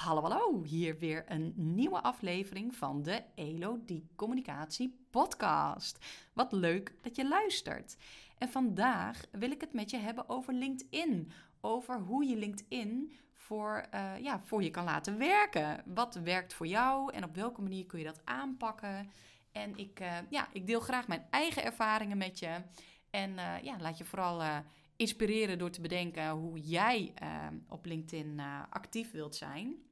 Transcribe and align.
Hallo, 0.00 0.22
hallo. 0.22 0.62
Hier 0.62 0.98
weer 0.98 1.24
een 1.28 1.52
nieuwe 1.56 2.00
aflevering 2.02 2.74
van 2.74 3.02
de 3.02 3.22
Elodie 3.34 4.08
Communicatie 4.16 5.04
Podcast. 5.10 5.98
Wat 6.32 6.52
leuk 6.52 6.94
dat 7.02 7.16
je 7.16 7.28
luistert. 7.28 7.96
En 8.38 8.48
vandaag 8.48 9.24
wil 9.32 9.50
ik 9.50 9.60
het 9.60 9.72
met 9.72 9.90
je 9.90 9.96
hebben 9.96 10.28
over 10.28 10.54
LinkedIn. 10.54 11.30
Over 11.60 12.00
hoe 12.00 12.24
je 12.24 12.36
LinkedIn 12.36 13.12
voor, 13.34 13.86
uh, 13.94 14.18
ja, 14.18 14.40
voor 14.44 14.62
je 14.62 14.70
kan 14.70 14.84
laten 14.84 15.18
werken. 15.18 15.82
Wat 15.86 16.14
werkt 16.14 16.54
voor 16.54 16.66
jou 16.66 17.12
en 17.12 17.24
op 17.24 17.34
welke 17.34 17.62
manier 17.62 17.86
kun 17.86 17.98
je 17.98 18.04
dat 18.04 18.22
aanpakken. 18.24 19.10
En 19.52 19.76
ik, 19.76 20.00
uh, 20.00 20.16
ja, 20.28 20.48
ik 20.52 20.66
deel 20.66 20.80
graag 20.80 21.08
mijn 21.08 21.26
eigen 21.30 21.64
ervaringen 21.64 22.18
met 22.18 22.38
je. 22.38 22.62
En 23.10 23.30
uh, 23.30 23.62
ja, 23.62 23.76
laat 23.80 23.98
je 23.98 24.04
vooral 24.04 24.62
inspireren 24.96 25.58
door 25.58 25.70
te 25.70 25.80
bedenken 25.80 26.30
hoe 26.30 26.60
jij 26.60 27.14
op 27.68 27.84
LinkedIn 27.84 28.40
actief 28.70 29.10
wilt 29.10 29.36
zijn. 29.36 29.88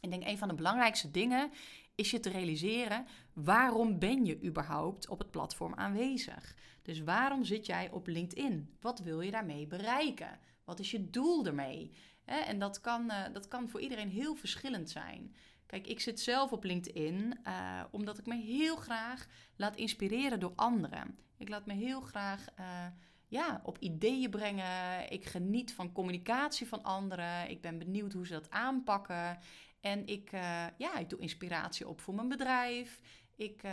Ik 0.00 0.10
denk 0.10 0.24
een 0.24 0.38
van 0.38 0.48
de 0.48 0.54
belangrijkste 0.54 1.10
dingen 1.10 1.50
is 1.94 2.10
je 2.10 2.20
te 2.20 2.30
realiseren 2.30 3.06
waarom 3.32 3.98
ben 3.98 4.24
je 4.24 4.44
überhaupt 4.44 5.08
op 5.08 5.18
het 5.18 5.30
platform 5.30 5.74
aanwezig? 5.74 6.56
Dus 6.82 7.00
waarom 7.00 7.44
zit 7.44 7.66
jij 7.66 7.90
op 7.90 8.06
LinkedIn? 8.06 8.76
Wat 8.80 8.98
wil 8.98 9.20
je 9.20 9.30
daarmee 9.30 9.66
bereiken? 9.66 10.38
Wat 10.64 10.80
is 10.80 10.90
je 10.90 11.10
doel 11.10 11.46
ermee? 11.46 11.92
En 12.24 12.58
dat 12.58 12.80
kan, 12.80 13.04
uh, 13.10 13.24
dat 13.32 13.48
kan 13.48 13.68
voor 13.68 13.80
iedereen 13.80 14.08
heel 14.08 14.34
verschillend 14.34 14.90
zijn. 14.90 15.34
Kijk, 15.66 15.86
ik 15.86 16.00
zit 16.00 16.20
zelf 16.20 16.52
op 16.52 16.64
LinkedIn 16.64 17.38
uh, 17.44 17.82
omdat 17.90 18.18
ik 18.18 18.26
me 18.26 18.36
heel 18.36 18.76
graag 18.76 19.26
laat 19.56 19.76
inspireren 19.76 20.40
door 20.40 20.52
anderen. 20.54 21.18
Ik 21.36 21.48
laat 21.48 21.66
me 21.66 21.74
heel 21.74 22.00
graag 22.00 22.46
uh, 22.60 22.86
ja, 23.26 23.60
op 23.64 23.78
ideeën 23.78 24.30
brengen. 24.30 25.10
Ik 25.10 25.24
geniet 25.24 25.74
van 25.74 25.92
communicatie 25.92 26.66
van 26.66 26.82
anderen. 26.82 27.50
Ik 27.50 27.60
ben 27.60 27.78
benieuwd 27.78 28.12
hoe 28.12 28.26
ze 28.26 28.32
dat 28.32 28.50
aanpakken. 28.50 29.38
En 29.86 30.06
ik, 30.06 30.32
uh, 30.32 30.66
ja, 30.76 30.98
ik 30.98 31.10
doe 31.10 31.18
inspiratie 31.18 31.88
op 31.88 32.00
voor 32.00 32.14
mijn 32.14 32.28
bedrijf. 32.28 33.00
Ik, 33.36 33.62
uh, 33.62 33.70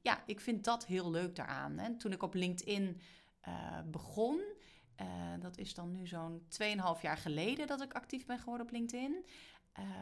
ja, 0.00 0.22
ik 0.26 0.40
vind 0.40 0.64
dat 0.64 0.86
heel 0.86 1.10
leuk 1.10 1.36
daaraan. 1.36 1.78
En 1.78 1.98
toen 1.98 2.12
ik 2.12 2.22
op 2.22 2.34
LinkedIn 2.34 3.00
uh, 3.48 3.80
begon, 3.84 4.40
dat 5.40 5.58
is 5.58 5.74
dan 5.74 5.92
nu 5.92 6.06
zo'n 6.06 6.42
2,5 6.62 6.66
jaar 7.02 7.16
geleden 7.16 7.66
dat 7.66 7.82
ik 7.82 7.92
actief 7.92 8.26
ben 8.26 8.38
geworden 8.38 8.66
op 8.66 8.72
LinkedIn. 8.72 9.24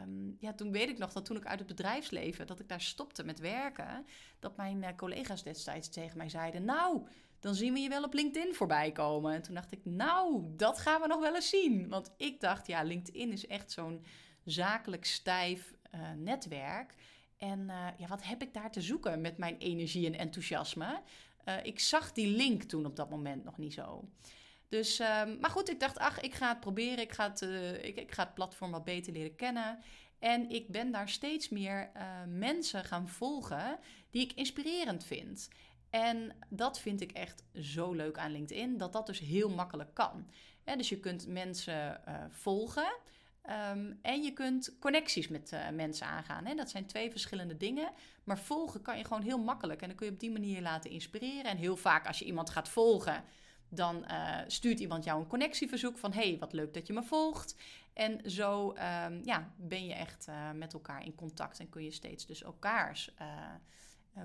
Um, 0.03 0.35
ja, 0.39 0.53
toen 0.53 0.71
weet 0.71 0.89
ik 0.89 0.97
nog 0.97 1.13
dat 1.13 1.25
toen 1.25 1.37
ik 1.37 1.45
uit 1.45 1.59
het 1.59 1.67
bedrijfsleven, 1.67 2.47
dat 2.47 2.59
ik 2.59 2.67
daar 2.67 2.81
stopte 2.81 3.23
met 3.23 3.39
werken, 3.39 4.05
dat 4.39 4.57
mijn 4.57 4.95
collega's 4.95 5.43
destijds 5.43 5.89
tegen 5.89 6.17
mij 6.17 6.29
zeiden, 6.29 6.65
nou, 6.65 7.07
dan 7.39 7.55
zien 7.55 7.73
we 7.73 7.79
je 7.79 7.89
wel 7.89 8.03
op 8.03 8.13
LinkedIn 8.13 8.55
voorbij 8.55 8.91
komen. 8.91 9.33
En 9.33 9.41
toen 9.41 9.55
dacht 9.55 9.71
ik, 9.71 9.85
nou, 9.85 10.43
dat 10.55 10.79
gaan 10.79 11.01
we 11.01 11.07
nog 11.07 11.19
wel 11.19 11.35
eens 11.35 11.49
zien. 11.49 11.89
Want 11.89 12.13
ik 12.17 12.39
dacht, 12.39 12.67
ja, 12.67 12.83
LinkedIn 12.83 13.31
is 13.31 13.47
echt 13.47 13.71
zo'n 13.71 14.03
zakelijk 14.51 15.05
stijf 15.05 15.73
uh, 15.95 16.01
netwerk. 16.17 16.95
En 17.37 17.59
uh, 17.59 17.87
ja, 17.97 18.07
wat 18.07 18.23
heb 18.23 18.41
ik 18.41 18.53
daar 18.53 18.71
te 18.71 18.81
zoeken 18.81 19.21
met 19.21 19.37
mijn 19.37 19.57
energie 19.57 20.05
en 20.05 20.15
enthousiasme? 20.15 21.01
Uh, 21.45 21.55
ik 21.63 21.79
zag 21.79 22.11
die 22.11 22.27
link 22.27 22.63
toen 22.63 22.85
op 22.85 22.95
dat 22.95 23.09
moment 23.09 23.43
nog 23.43 23.57
niet 23.57 23.73
zo. 23.73 24.09
Dus, 24.67 24.99
ehm, 24.99 25.39
maar 25.39 25.49
goed, 25.49 25.69
ik 25.69 25.79
dacht, 25.79 25.97
ach, 25.97 26.19
ik 26.19 26.33
ga 26.33 26.49
het 26.49 26.59
proberen. 26.59 26.99
Ik 26.99 27.11
ga 27.11 27.29
het, 27.29 27.41
ik, 27.81 27.97
ik, 27.97 28.11
ga 28.11 28.23
het 28.23 28.33
platform 28.33 28.71
wat 28.71 28.83
beter 28.83 29.13
leren 29.13 29.35
kennen. 29.35 29.79
En 30.19 30.49
ik 30.49 30.67
ben 30.67 30.91
daar 30.91 31.09
steeds 31.09 31.49
meer 31.49 31.91
mensen 32.27 32.83
gaan 32.83 33.07
volgen 33.07 33.79
die 34.09 34.21
ik 34.21 34.33
inspirerend 34.33 35.03
vind. 35.03 35.49
En 35.89 36.35
dat 36.49 36.79
vind 36.79 37.01
ik 37.01 37.11
echt 37.11 37.43
zo 37.53 37.93
leuk 37.93 38.17
aan 38.17 38.31
LinkedIn, 38.31 38.77
dat 38.77 38.93
dat 38.93 39.05
dus 39.05 39.19
heel 39.19 39.49
makkelijk 39.49 39.93
kan. 39.93 40.29
dus 40.63 40.89
je 40.89 40.99
kunt 40.99 41.27
mensen 41.27 42.01
volgen 42.29 42.91
um, 43.49 43.99
en 44.01 44.21
je 44.21 44.33
kunt 44.33 44.75
connecties 44.79 45.27
met 45.27 45.51
uh, 45.51 45.69
mensen 45.69 46.07
aangaan. 46.07 46.45
Hè? 46.45 46.55
Dat 46.55 46.69
zijn 46.69 46.85
twee 46.85 47.11
verschillende 47.11 47.57
dingen, 47.57 47.91
maar 48.23 48.39
volgen 48.39 48.81
kan 48.81 48.97
je 48.97 49.03
gewoon 49.03 49.23
heel 49.23 49.37
makkelijk. 49.37 49.81
En 49.81 49.87
dan 49.87 49.97
kun 49.97 50.05
je 50.05 50.11
op 50.11 50.19
die 50.19 50.31
manier 50.31 50.61
laten 50.61 50.91
inspireren. 50.91 51.51
En 51.51 51.57
heel 51.57 51.75
vaak 51.75 52.07
als 52.07 52.19
je 52.19 52.25
iemand 52.25 52.49
gaat 52.49 52.69
volgen, 52.69 53.23
dan 53.69 54.05
uh, 54.11 54.37
stuurt 54.47 54.79
iemand 54.79 55.03
jou 55.03 55.19
een 55.19 55.27
connectieverzoek 55.27 55.97
van... 55.97 56.13
hey, 56.13 56.37
wat 56.39 56.53
leuk 56.53 56.73
dat 56.73 56.87
je 56.87 56.93
me 56.93 57.03
volgt. 57.03 57.55
En 57.93 58.31
zo 58.31 58.69
um, 58.69 59.21
ja, 59.23 59.53
ben 59.57 59.85
je 59.85 59.93
echt 59.93 60.27
met 60.53 60.73
elkaar 60.73 61.05
in 61.05 61.15
contact 61.15 61.59
en 61.59 61.69
kun 61.69 61.83
je 61.83 61.91
steeds 61.91 62.25
dus 62.25 62.43
elkaars 62.43 63.11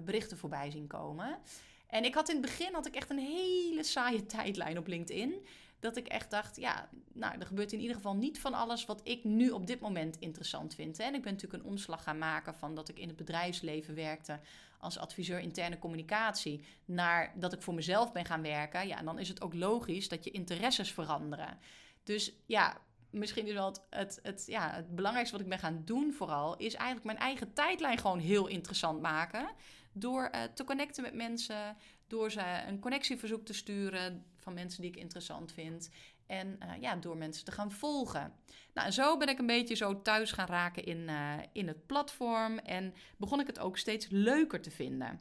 berichten 0.05 0.39
voorbij 0.39 0.71
zien 0.71 0.87
komen. 0.87 1.39
En 1.87 2.05
ik 2.05 2.15
had 2.15 2.29
in 2.29 2.37
het 2.37 2.45
begin 2.45 2.75
had 2.75 2.87
ik 2.87 2.95
echt 2.95 3.11
een 3.11 3.19
hele 3.19 3.83
saaie 3.83 4.27
tijdlijn 4.27 4.79
op 4.79 4.87
LinkedIn. 4.87 5.47
Dat 5.85 5.97
ik 5.97 6.07
echt 6.07 6.31
dacht, 6.31 6.57
ja, 6.57 6.89
nou, 7.13 7.39
er 7.39 7.47
gebeurt 7.47 7.73
in 7.73 7.81
ieder 7.81 7.97
geval 7.97 8.17
niet 8.17 8.41
van 8.41 8.55
alles 8.55 8.85
wat 8.85 9.01
ik 9.03 9.25
nu 9.25 9.51
op 9.51 9.67
dit 9.67 9.81
moment 9.81 10.19
interessant 10.19 10.75
vind. 10.75 10.99
En 10.99 11.15
ik 11.15 11.23
ben 11.23 11.33
natuurlijk 11.33 11.63
een 11.63 11.71
omslag 11.71 12.03
gaan 12.03 12.19
maken 12.19 12.55
van 12.55 12.75
dat 12.75 12.89
ik 12.89 12.99
in 12.99 13.09
het 13.09 13.17
bedrijfsleven 13.17 13.95
werkte 13.95 14.41
als 14.79 14.99
adviseur 14.99 15.39
interne 15.39 15.79
communicatie, 15.79 16.65
naar 16.85 17.33
dat 17.37 17.53
ik 17.53 17.63
voor 17.63 17.75
mezelf 17.75 18.13
ben 18.13 18.25
gaan 18.25 18.43
werken. 18.43 18.87
Ja, 18.87 18.99
en 18.99 19.05
dan 19.05 19.19
is 19.19 19.29
het 19.29 19.43
ook 19.43 19.55
logisch 19.55 20.09
dat 20.09 20.25
je 20.25 20.31
interesses 20.31 20.93
veranderen. 20.93 21.59
Dus 22.03 22.33
ja, 22.47 22.77
misschien 23.11 23.47
is 23.47 23.53
wel 23.53 23.67
het, 23.67 23.83
het, 23.91 24.19
het, 24.23 24.45
ja, 24.47 24.71
het 24.71 24.95
belangrijkste 24.97 25.37
wat 25.37 25.45
ik 25.45 25.51
ben 25.51 25.59
gaan 25.59 25.83
doen 25.85 26.13
vooral... 26.13 26.57
is 26.57 26.75
eigenlijk 26.75 27.07
mijn 27.07 27.19
eigen 27.19 27.53
tijdlijn 27.53 27.99
gewoon 27.99 28.19
heel 28.19 28.47
interessant 28.47 29.01
maken. 29.01 29.49
Door 29.95 30.31
uh, 30.35 30.43
te 30.43 30.65
connecten 30.65 31.03
met 31.03 31.15
mensen, 31.15 31.77
door 32.07 32.31
ze 32.31 32.63
een 32.67 32.81
connectieverzoek 32.81 33.45
te 33.45 33.55
sturen... 33.55 34.25
van 34.37 34.55
mensen 34.55 34.83
die 34.83 34.91
ik 34.91 34.97
interessant 34.97 35.53
vind. 35.53 35.91
En 36.27 36.59
uh, 36.63 36.81
ja, 36.81 36.97
door 36.97 37.17
mensen 37.17 37.45
te 37.45 37.53
gaan 37.53 37.73
volgen. 37.73 38.33
Nou, 38.75 38.87
en 38.87 38.93
zo 38.93 39.17
ben 39.17 39.29
ik 39.29 39.39
een 39.39 39.47
beetje 39.47 39.75
zo 39.75 40.03
thuis 40.03 40.33
gaan 40.33 40.47
raken 40.47 40.85
in, 40.85 40.99
uh, 41.09 41.35
in 41.53 41.69
het 41.69 41.87
platform. 41.87 42.59
En 42.59 42.95
begon 43.17 43.41
ik 43.41 43.47
het 43.47 43.59
ook 43.59 43.79
steeds 43.79 44.07
leuker 44.09 44.61
te 44.61 44.71
vinden. 44.71 45.21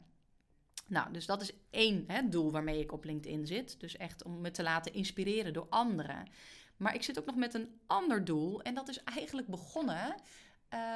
Nou, 0.86 1.12
dus 1.12 1.26
dat 1.26 1.42
is 1.42 1.52
één 1.70 2.04
hè, 2.06 2.28
doel 2.28 2.50
waarmee 2.50 2.80
ik 2.80 2.92
op 2.92 3.04
LinkedIn 3.04 3.46
zit. 3.46 3.80
Dus 3.80 3.96
echt 3.96 4.24
om 4.24 4.40
me 4.40 4.50
te 4.50 4.62
laten 4.62 4.92
inspireren 4.92 5.52
door 5.52 5.66
anderen. 5.68 6.28
Maar 6.76 6.94
ik 6.94 7.02
zit 7.02 7.18
ook 7.18 7.26
nog 7.26 7.36
met 7.36 7.54
een 7.54 7.80
ander 7.86 8.24
doel. 8.24 8.62
En 8.62 8.74
dat 8.74 8.88
is 8.88 9.02
eigenlijk 9.04 9.46
begonnen 9.46 10.14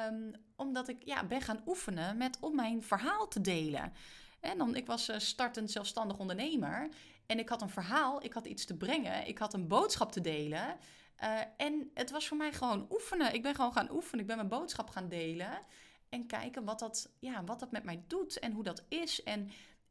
um, 0.07 0.31
omdat 0.55 0.87
ik 0.87 1.03
ja, 1.05 1.23
ben 1.23 1.41
gaan 1.41 1.61
oefenen 1.65 2.17
met 2.17 2.37
om 2.39 2.55
mijn 2.55 2.83
verhaal 2.83 3.27
te 3.27 3.41
delen. 3.41 3.93
En 4.39 4.57
dan, 4.57 4.75
ik 4.75 4.85
was 4.85 5.09
uh, 5.09 5.17
startend 5.17 5.71
zelfstandig 5.71 6.17
ondernemer. 6.17 6.89
En 7.25 7.39
ik 7.39 7.49
had 7.49 7.61
een 7.61 7.69
verhaal, 7.69 8.23
ik 8.23 8.33
had 8.33 8.45
iets 8.45 8.65
te 8.65 8.77
brengen, 8.77 9.27
ik 9.27 9.37
had 9.37 9.53
een 9.53 9.67
boodschap 9.67 10.11
te 10.11 10.21
delen. 10.21 10.77
Uh, 11.23 11.39
en 11.57 11.91
het 11.93 12.11
was 12.11 12.27
voor 12.27 12.37
mij 12.37 12.53
gewoon 12.53 12.87
oefenen. 12.89 13.33
Ik 13.33 13.41
ben 13.41 13.55
gewoon 13.55 13.73
gaan 13.73 13.91
oefenen. 13.91 14.19
Ik 14.19 14.27
ben 14.27 14.35
mijn 14.35 14.47
boodschap 14.47 14.89
gaan 14.89 15.09
delen. 15.09 15.61
En 16.09 16.27
kijken 16.27 16.63
wat 16.63 16.79
dat, 16.79 17.09
ja, 17.19 17.43
wat 17.43 17.59
dat 17.59 17.71
met 17.71 17.83
mij 17.83 18.03
doet 18.07 18.39
en 18.39 18.51
hoe 18.51 18.63
dat 18.63 18.83
is. 18.89 19.23
En 19.23 19.49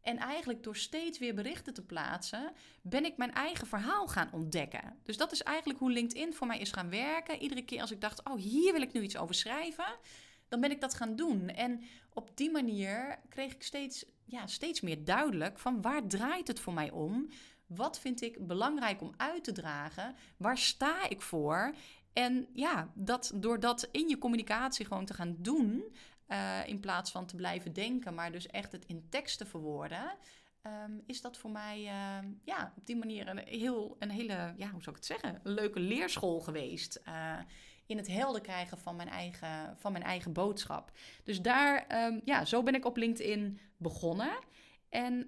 en 0.08 0.18
eigenlijk 0.18 0.62
door 0.62 0.76
steeds 0.76 1.18
weer 1.18 1.34
berichten 1.34 1.74
te 1.74 1.82
plaatsen, 1.82 2.52
ben 2.82 3.04
ik 3.04 3.16
mijn 3.16 3.32
eigen 3.32 3.66
verhaal 3.66 4.06
gaan 4.06 4.32
ontdekken. 4.32 4.98
Dus 5.02 5.16
dat 5.16 5.32
is 5.32 5.42
eigenlijk 5.42 5.78
hoe 5.78 5.90
LinkedIn 5.90 6.34
voor 6.34 6.46
mij 6.46 6.58
is 6.58 6.72
gaan 6.72 6.90
werken. 6.90 7.42
Iedere 7.42 7.64
keer 7.64 7.80
als 7.80 7.90
ik 7.90 8.00
dacht, 8.00 8.24
oh 8.24 8.36
hier 8.36 8.72
wil 8.72 8.82
ik 8.82 8.92
nu 8.92 9.00
iets 9.00 9.16
over 9.16 9.34
schrijven, 9.34 9.96
dan 10.48 10.60
ben 10.60 10.70
ik 10.70 10.80
dat 10.80 10.94
gaan 10.94 11.16
doen. 11.16 11.48
En 11.48 11.82
op 12.12 12.30
die 12.34 12.50
manier 12.50 13.18
kreeg 13.28 13.54
ik 13.54 13.62
steeds, 13.62 14.04
ja, 14.24 14.46
steeds 14.46 14.80
meer 14.80 15.04
duidelijk 15.04 15.58
van 15.58 15.82
waar 15.82 16.06
draait 16.06 16.48
het 16.48 16.60
voor 16.60 16.72
mij 16.72 16.90
om? 16.90 17.28
Wat 17.66 18.00
vind 18.00 18.22
ik 18.22 18.46
belangrijk 18.46 19.00
om 19.00 19.14
uit 19.16 19.44
te 19.44 19.52
dragen? 19.52 20.14
Waar 20.36 20.58
sta 20.58 21.08
ik 21.08 21.22
voor? 21.22 21.74
En 22.12 22.48
ja, 22.52 22.92
dat, 22.94 23.32
door 23.34 23.60
dat 23.60 23.88
in 23.92 24.08
je 24.08 24.18
communicatie 24.18 24.86
gewoon 24.86 25.04
te 25.04 25.14
gaan 25.14 25.36
doen, 25.38 25.84
uh, 26.28 26.66
in 26.66 26.80
plaats 26.80 27.10
van 27.10 27.26
te 27.26 27.36
blijven 27.36 27.72
denken, 27.72 28.14
maar 28.14 28.32
dus 28.32 28.46
echt 28.46 28.72
het 28.72 28.84
in 28.86 29.06
tekst 29.08 29.38
te 29.38 29.46
verwoorden. 29.46 30.16
Um, 30.62 31.02
is 31.06 31.20
dat 31.20 31.36
voor 31.36 31.50
mij 31.50 31.78
uh, 31.80 32.28
ja, 32.44 32.72
op 32.76 32.86
die 32.86 32.96
manier 32.96 33.28
een, 33.28 33.38
heel, 33.38 33.96
een 33.98 34.10
hele, 34.10 34.54
ja, 34.56 34.70
hoe 34.70 34.82
zou 34.82 34.96
ik 34.96 35.02
het 35.02 35.06
zeggen, 35.06 35.40
leuke 35.42 35.80
leerschool 35.80 36.40
geweest. 36.40 37.00
Uh, 37.08 37.38
in 37.86 37.96
het 37.96 38.08
helder 38.08 38.40
krijgen 38.40 38.78
van 38.78 38.96
mijn 38.96 39.08
eigen, 39.08 39.76
van 39.78 39.92
mijn 39.92 40.04
eigen 40.04 40.32
boodschap. 40.32 40.92
Dus 41.24 41.40
daar, 41.40 42.04
um, 42.06 42.20
ja, 42.24 42.44
zo 42.44 42.62
ben 42.62 42.74
ik 42.74 42.84
op 42.84 42.96
LinkedIn 42.96 43.60
begonnen. 43.76 44.38
En, 44.88 45.26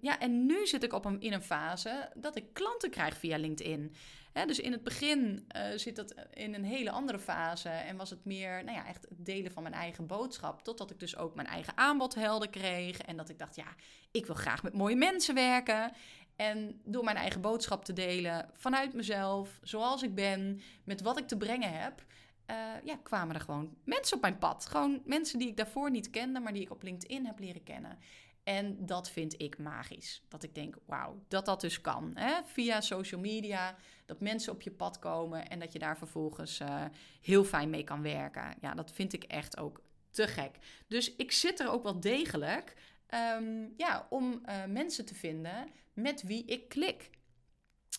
ja, 0.00 0.18
en 0.18 0.46
nu 0.46 0.66
zit 0.66 0.82
ik 0.82 0.92
op 0.92 1.04
een, 1.04 1.20
in 1.20 1.32
een 1.32 1.42
fase 1.42 2.10
dat 2.14 2.36
ik 2.36 2.54
klanten 2.54 2.90
krijg 2.90 3.16
via 3.16 3.36
LinkedIn. 3.36 3.94
He, 4.32 4.46
dus 4.46 4.60
in 4.60 4.72
het 4.72 4.82
begin 4.82 5.46
uh, 5.56 5.62
zit 5.76 5.96
dat 5.96 6.14
in 6.32 6.54
een 6.54 6.64
hele 6.64 6.90
andere 6.90 7.18
fase 7.18 7.68
en 7.68 7.96
was 7.96 8.10
het 8.10 8.24
meer 8.24 8.64
nou 8.64 8.76
ja, 8.76 8.86
echt 8.86 9.06
het 9.08 9.24
delen 9.26 9.52
van 9.52 9.62
mijn 9.62 9.74
eigen 9.74 10.06
boodschap. 10.06 10.62
Totdat 10.62 10.90
ik 10.90 11.00
dus 11.00 11.16
ook 11.16 11.34
mijn 11.34 11.48
eigen 11.48 11.76
aanbod 11.76 12.14
helder 12.14 12.50
kreeg. 12.50 12.98
En 12.98 13.16
dat 13.16 13.28
ik 13.28 13.38
dacht, 13.38 13.56
ja, 13.56 13.74
ik 14.10 14.26
wil 14.26 14.34
graag 14.34 14.62
met 14.62 14.72
mooie 14.72 14.96
mensen 14.96 15.34
werken. 15.34 15.92
En 16.36 16.80
door 16.84 17.04
mijn 17.04 17.16
eigen 17.16 17.40
boodschap 17.40 17.84
te 17.84 17.92
delen 17.92 18.50
vanuit 18.54 18.94
mezelf, 18.94 19.58
zoals 19.62 20.02
ik 20.02 20.14
ben, 20.14 20.60
met 20.84 21.00
wat 21.00 21.18
ik 21.18 21.28
te 21.28 21.36
brengen 21.36 21.80
heb, 21.80 22.04
uh, 22.50 22.56
ja, 22.84 22.96
kwamen 23.02 23.34
er 23.34 23.40
gewoon 23.40 23.76
mensen 23.84 24.16
op 24.16 24.22
mijn 24.22 24.38
pad. 24.38 24.66
Gewoon 24.66 25.02
mensen 25.04 25.38
die 25.38 25.48
ik 25.48 25.56
daarvoor 25.56 25.90
niet 25.90 26.10
kende, 26.10 26.40
maar 26.40 26.52
die 26.52 26.62
ik 26.62 26.70
op 26.70 26.82
LinkedIn 26.82 27.26
heb 27.26 27.38
leren 27.38 27.62
kennen. 27.62 27.98
En 28.42 28.86
dat 28.86 29.10
vind 29.10 29.40
ik 29.40 29.58
magisch. 29.58 30.22
Dat 30.28 30.42
ik 30.42 30.54
denk, 30.54 30.76
wauw, 30.86 31.24
dat 31.28 31.46
dat 31.46 31.60
dus 31.60 31.80
kan. 31.80 32.10
Hè? 32.14 32.40
Via 32.44 32.80
social 32.80 33.20
media, 33.20 33.76
dat 34.06 34.20
mensen 34.20 34.52
op 34.52 34.62
je 34.62 34.70
pad 34.70 34.98
komen 34.98 35.48
en 35.48 35.58
dat 35.58 35.72
je 35.72 35.78
daar 35.78 35.98
vervolgens 35.98 36.60
uh, 36.60 36.84
heel 37.20 37.44
fijn 37.44 37.70
mee 37.70 37.84
kan 37.84 38.02
werken. 38.02 38.54
Ja, 38.60 38.74
dat 38.74 38.90
vind 38.90 39.12
ik 39.12 39.24
echt 39.24 39.58
ook 39.58 39.82
te 40.10 40.28
gek. 40.28 40.58
Dus 40.86 41.16
ik 41.16 41.32
zit 41.32 41.60
er 41.60 41.70
ook 41.70 41.82
wel 41.82 42.00
degelijk 42.00 42.76
um, 43.38 43.72
ja, 43.76 44.06
om 44.10 44.42
uh, 44.46 44.64
mensen 44.64 45.04
te 45.04 45.14
vinden 45.14 45.68
met 45.92 46.22
wie 46.22 46.44
ik 46.44 46.68
klik. 46.68 47.10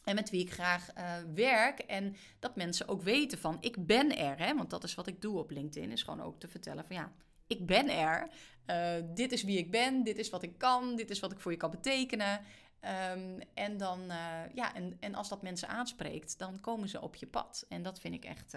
En 0.04 0.16
met 0.16 0.30
wie 0.30 0.42
ik 0.42 0.52
graag 0.52 0.98
uh, 0.98 1.14
werk. 1.34 1.80
En 1.80 2.16
dat 2.40 2.56
mensen 2.56 2.88
ook 2.88 3.02
weten 3.02 3.38
van 3.38 3.58
ik 3.60 3.86
ben 3.86 4.18
er. 4.18 4.38
Hè? 4.40 4.56
Want 4.56 4.70
dat 4.70 4.84
is 4.84 4.96
wat 4.96 5.08
ik 5.08 5.22
doe 5.22 5.40
op 5.40 5.52
LinkedIn. 5.52 5.92
Is 5.92 6.04
gewoon 6.04 6.22
ook 6.22 6.40
te 6.40 6.48
vertellen 6.48 6.86
van 6.86 6.96
ja, 6.96 7.14
ik 7.48 7.66
ben 7.66 7.90
er. 7.90 8.30
Uh, 8.68 8.96
dit 9.16 9.32
is 9.32 9.44
wie 9.44 9.58
ik 9.58 9.72
ben. 9.72 10.04
Dit 10.04 10.18
is 10.18 10.30
wat 10.30 10.44
ik 10.44 10.58
kan. 10.58 10.96
Dit 10.96 11.10
is 11.10 11.20
wat 11.20 11.32
ik 11.32 11.40
voor 11.40 11.52
je 11.52 11.58
kan 11.58 11.72
betekenen. 11.72 12.42
Um, 13.12 13.40
en, 13.54 13.78
dan, 13.78 14.00
uh, 14.02 14.42
ja, 14.54 14.76
en, 14.76 14.98
en 15.00 15.16
als 15.16 15.30
dat 15.30 15.42
mensen 15.42 15.68
aanspreekt, 15.68 16.38
dan 16.38 16.60
komen 16.60 16.90
ze 16.90 17.02
op 17.02 17.16
je 17.16 17.28
pad. 17.28 17.66
En 17.70 17.84
dat 17.84 18.00
vind 18.00 18.14
ik 18.14 18.26
echt, 18.26 18.56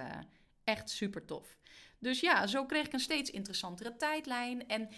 echt 0.65 0.91
super 0.91 1.25
tof. 1.25 1.59
Dus 1.99 2.21
ja, 2.21 2.47
zo 2.47 2.67
kreeg 2.67 2.87
ik 2.87 2.93
een 2.93 3.01
steeds 3.01 3.31
interessantere 3.31 3.97
tijdlijn. 3.97 4.69
En 4.69 4.89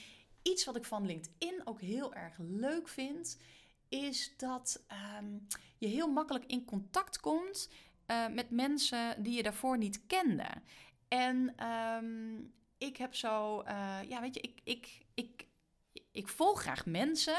iets 0.43 0.64
wat 0.64 0.76
ik 0.76 0.85
van 0.85 1.06
LinkedIn 1.06 1.61
ook 1.64 1.81
heel 1.81 2.14
erg 2.14 2.35
leuk 2.38 2.88
vind, 2.88 3.38
is 3.88 4.35
dat 4.37 4.85
um, 5.19 5.46
je 5.79 5.87
heel 5.87 6.12
makkelijk 6.12 6.44
in 6.46 6.64
contact 6.64 7.20
komt 7.20 7.70
met 8.31 8.50
mensen 8.50 9.23
die 9.23 9.37
je 9.37 9.43
daarvoor 9.43 9.79
niet 9.79 10.06
kende. 10.06 10.49
En 11.08 11.67
um, 11.67 12.52
ik 12.78 12.96
heb 12.96 13.14
zo, 13.14 13.62
uh, 13.62 13.98
ja, 14.08 14.20
weet 14.20 14.34
je, 14.34 14.40
ik, 14.40 14.60
ik, 14.64 15.06
ik, 15.14 15.46
ik 16.12 16.28
volg 16.28 16.60
graag 16.60 16.86
mensen 16.86 17.38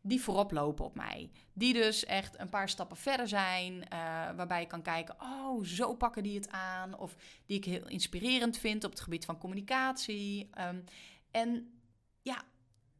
die 0.00 0.22
voorop 0.22 0.52
lopen 0.52 0.84
op 0.84 0.94
mij. 0.94 1.30
Die 1.52 1.72
dus 1.72 2.04
echt 2.04 2.38
een 2.38 2.48
paar 2.48 2.68
stappen 2.68 2.96
verder 2.96 3.28
zijn. 3.28 3.72
Uh, 3.72 3.88
waarbij 4.36 4.60
je 4.60 4.66
kan 4.66 4.82
kijken, 4.82 5.16
oh, 5.20 5.64
zo 5.64 5.94
pakken 5.94 6.22
die 6.22 6.34
het 6.34 6.50
aan. 6.50 6.98
Of 6.98 7.16
die 7.46 7.56
ik 7.56 7.64
heel 7.64 7.88
inspirerend 7.88 8.58
vind 8.58 8.84
op 8.84 8.90
het 8.90 9.00
gebied 9.00 9.24
van 9.24 9.38
communicatie. 9.38 10.50
Um, 10.60 10.84
en 11.30 11.80
ja, 12.22 12.42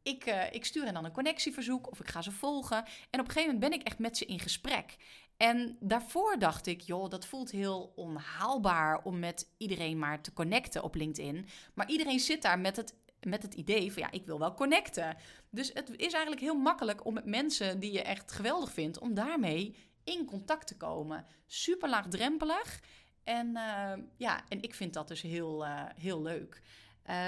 ik, 0.03 0.25
uh, 0.25 0.53
ik 0.53 0.65
stuur 0.65 0.83
hen 0.83 0.93
dan 0.93 1.05
een 1.05 1.11
connectieverzoek 1.11 1.91
of 1.91 1.99
ik 1.99 2.07
ga 2.07 2.21
ze 2.21 2.31
volgen. 2.31 2.77
En 3.09 3.19
op 3.19 3.27
een 3.27 3.31
gegeven 3.31 3.53
moment 3.53 3.71
ben 3.71 3.79
ik 3.79 3.85
echt 3.85 3.99
met 3.99 4.17
ze 4.17 4.25
in 4.25 4.39
gesprek. 4.39 4.95
En 5.37 5.77
daarvoor 5.79 6.39
dacht 6.39 6.67
ik, 6.67 6.81
joh, 6.81 7.09
dat 7.09 7.25
voelt 7.25 7.51
heel 7.51 7.93
onhaalbaar 7.95 9.03
om 9.03 9.19
met 9.19 9.49
iedereen 9.57 9.99
maar 9.99 10.21
te 10.21 10.33
connecten 10.33 10.83
op 10.83 10.95
LinkedIn. 10.95 11.47
Maar 11.73 11.89
iedereen 11.89 12.19
zit 12.19 12.41
daar 12.41 12.59
met 12.59 12.75
het, 12.75 12.95
met 13.21 13.41
het 13.41 13.53
idee 13.53 13.93
van, 13.93 14.01
ja, 14.01 14.11
ik 14.11 14.25
wil 14.25 14.39
wel 14.39 14.53
connecten. 14.53 15.17
Dus 15.49 15.71
het 15.73 15.89
is 15.89 16.13
eigenlijk 16.13 16.41
heel 16.41 16.55
makkelijk 16.55 17.05
om 17.05 17.13
met 17.13 17.25
mensen 17.25 17.79
die 17.79 17.91
je 17.91 18.01
echt 18.01 18.31
geweldig 18.31 18.71
vindt, 18.71 18.99
om 18.99 19.13
daarmee 19.13 19.75
in 20.03 20.25
contact 20.25 20.67
te 20.67 20.77
komen. 20.77 21.25
Super 21.45 21.89
laagdrempelig. 21.89 22.79
En 23.23 23.47
uh, 23.47 23.93
ja, 24.17 24.43
en 24.47 24.61
ik 24.61 24.73
vind 24.73 24.93
dat 24.93 25.07
dus 25.07 25.21
heel, 25.21 25.65
uh, 25.65 25.83
heel 25.95 26.21
leuk. 26.21 26.61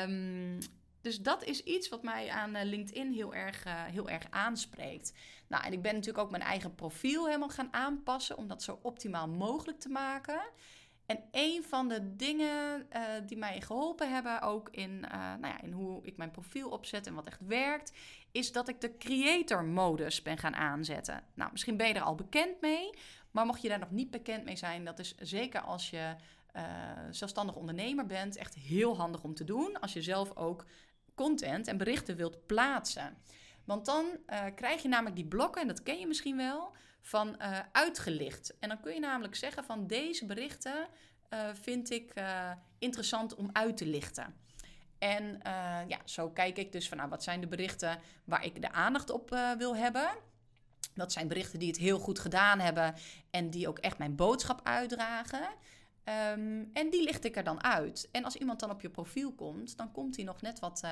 Um, 0.03 0.57
dus 1.01 1.21
dat 1.21 1.43
is 1.43 1.63
iets 1.63 1.89
wat 1.89 2.03
mij 2.03 2.29
aan 2.29 2.55
eh, 2.55 2.65
LinkedIn 2.65 3.11
heel 3.11 3.33
erg, 3.33 3.63
heel 3.67 4.09
erg 4.09 4.25
aanspreekt. 4.29 5.13
Nou, 5.49 5.63
en 5.63 5.73
ik 5.73 5.81
ben 5.81 5.93
natuurlijk 5.93 6.23
ook 6.23 6.31
mijn 6.31 6.43
eigen 6.43 6.75
profiel 6.75 7.25
helemaal 7.25 7.49
gaan 7.49 7.73
aanpassen 7.73 8.37
om 8.37 8.47
dat 8.47 8.63
zo 8.63 8.79
optimaal 8.81 9.27
mogelijk 9.27 9.79
te 9.79 9.89
maken. 9.89 10.41
En 11.05 11.23
een 11.31 11.63
van 11.63 11.87
de 11.87 12.15
dingen 12.15 12.87
uh, 12.93 13.01
die 13.25 13.37
mij 13.37 13.61
geholpen 13.61 14.13
hebben, 14.13 14.41
ook 14.41 14.69
in, 14.69 14.99
nou 14.99 15.47
ja, 15.47 15.61
in 15.61 15.71
hoe 15.71 16.05
ik 16.05 16.17
mijn 16.17 16.31
profiel 16.31 16.69
opzet 16.69 17.07
en 17.07 17.13
wat 17.13 17.27
echt 17.27 17.39
werkt, 17.47 17.91
is 18.31 18.51
dat 18.51 18.67
ik 18.67 18.81
de 18.81 18.97
creator-modus 18.97 20.21
ben 20.21 20.37
gaan 20.37 20.55
aanzetten. 20.55 21.23
Nou, 21.33 21.51
misschien 21.51 21.77
ben 21.77 21.87
je 21.87 21.93
er 21.93 22.01
al 22.01 22.15
bekend 22.15 22.61
mee, 22.61 22.89
maar 23.31 23.45
mocht 23.45 23.61
je 23.61 23.67
daar 23.67 23.79
nog 23.79 23.91
niet 23.91 24.11
bekend 24.11 24.43
mee 24.43 24.55
zijn, 24.55 24.85
dat 24.85 24.99
is 24.99 25.15
zeker 25.17 25.61
als 25.61 25.89
je 25.89 26.15
uh, 26.55 26.63
zelfstandig 27.11 27.55
ondernemer 27.55 28.05
bent, 28.05 28.37
echt 28.37 28.55
heel 28.55 28.97
handig 28.97 29.23
om 29.23 29.33
te 29.33 29.43
doen. 29.43 29.79
Als 29.79 29.93
je 29.93 30.01
zelf 30.01 30.35
ook 30.35 30.65
content 31.15 31.67
en 31.67 31.77
berichten 31.77 32.15
wilt 32.15 32.45
plaatsen. 32.45 33.17
Want 33.69 33.85
dan 33.85 34.05
uh, 34.05 34.43
krijg 34.55 34.81
je 34.81 34.87
namelijk 34.87 35.15
die 35.15 35.25
blokken, 35.25 35.61
en 35.61 35.67
dat 35.67 35.83
ken 35.83 35.99
je 35.99 36.07
misschien 36.07 36.37
wel, 36.37 36.71
van 37.01 37.35
uh, 37.41 37.59
uitgelicht. 37.71 38.57
En 38.59 38.69
dan 38.69 38.79
kun 38.79 38.93
je 38.93 38.99
namelijk 38.99 39.35
zeggen 39.35 39.63
van 39.63 39.87
deze 39.87 40.25
berichten 40.25 40.87
uh, 41.33 41.39
vind 41.53 41.89
ik 41.89 42.13
interessant 42.79 43.35
om 43.35 43.49
uit 43.53 43.77
te 43.77 43.85
lichten. 43.85 44.35
En 44.97 45.39
ja, 45.87 45.99
zo 46.05 46.29
kijk 46.29 46.57
ik 46.57 46.71
dus 46.71 46.87
van 46.87 46.97
nou, 46.97 47.09
wat 47.09 47.23
zijn 47.23 47.41
de 47.41 47.47
berichten 47.47 47.99
waar 48.23 48.45
ik 48.45 48.61
de 48.61 48.71
aandacht 48.71 49.09
op 49.09 49.29
wil 49.57 49.75
hebben. 49.75 50.09
Dat 50.93 51.11
zijn 51.11 51.27
berichten 51.27 51.59
die 51.59 51.67
het 51.67 51.77
heel 51.77 51.99
goed 51.99 52.19
gedaan 52.19 52.59
hebben 52.59 52.95
en 53.29 53.49
die 53.49 53.67
ook 53.67 53.79
echt 53.79 53.97
mijn 53.97 54.15
boodschap 54.15 54.59
uitdragen. 54.63 55.47
Um, 56.33 56.69
en 56.73 56.89
die 56.89 57.03
licht 57.03 57.25
ik 57.25 57.35
er 57.35 57.43
dan 57.43 57.63
uit. 57.63 58.09
En 58.11 58.23
als 58.23 58.35
iemand 58.35 58.59
dan 58.59 58.69
op 58.69 58.81
je 58.81 58.89
profiel 58.89 59.33
komt, 59.33 59.77
dan 59.77 59.91
komt 59.91 60.15
hij 60.15 60.25
nog 60.25 60.41
net 60.41 60.59
wat 60.59 60.83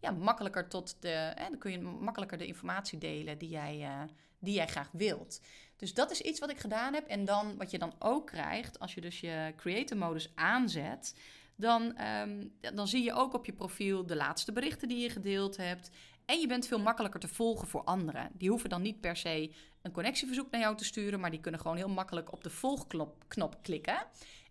ja, 0.00 0.10
makkelijker 0.10 0.68
tot 0.68 0.96
de. 1.00 1.32
Hè, 1.34 1.48
dan 1.48 1.58
kun 1.58 1.70
je 1.70 1.78
makkelijker 1.80 2.38
de 2.38 2.46
informatie 2.46 2.98
delen 2.98 3.38
die 3.38 3.48
jij, 3.48 3.78
uh, 3.80 4.02
die 4.38 4.54
jij 4.54 4.66
graag 4.66 4.88
wilt. 4.92 5.40
Dus 5.76 5.94
dat 5.94 6.10
is 6.10 6.20
iets 6.20 6.40
wat 6.40 6.50
ik 6.50 6.58
gedaan 6.58 6.94
heb. 6.94 7.06
En 7.06 7.24
dan 7.24 7.56
wat 7.56 7.70
je 7.70 7.78
dan 7.78 7.94
ook 7.98 8.26
krijgt, 8.26 8.78
als 8.78 8.94
je 8.94 9.00
dus 9.00 9.20
je 9.20 9.52
creator 9.56 9.96
modus 9.96 10.32
aanzet. 10.34 11.14
Dan, 11.56 12.00
um, 12.02 12.52
dan 12.74 12.88
zie 12.88 13.02
je 13.02 13.12
ook 13.12 13.34
op 13.34 13.46
je 13.46 13.52
profiel 13.52 14.06
de 14.06 14.16
laatste 14.16 14.52
berichten 14.52 14.88
die 14.88 14.98
je 14.98 15.10
gedeeld 15.10 15.56
hebt. 15.56 15.90
En 16.24 16.40
je 16.40 16.46
bent 16.46 16.66
veel 16.66 16.80
makkelijker 16.80 17.20
te 17.20 17.28
volgen 17.28 17.68
voor 17.68 17.84
anderen. 17.84 18.30
Die 18.32 18.48
hoeven 18.48 18.68
dan 18.68 18.82
niet 18.82 19.00
per 19.00 19.16
se 19.16 19.52
een 19.82 19.92
connectieverzoek 19.92 20.50
naar 20.50 20.60
jou 20.60 20.76
te 20.76 20.84
sturen, 20.84 21.20
maar 21.20 21.30
die 21.30 21.40
kunnen 21.40 21.60
gewoon 21.60 21.76
heel 21.76 21.88
makkelijk 21.88 22.32
op 22.32 22.44
de 22.44 22.50
volgknop 22.50 23.24
knop 23.28 23.58
klikken. 23.62 24.06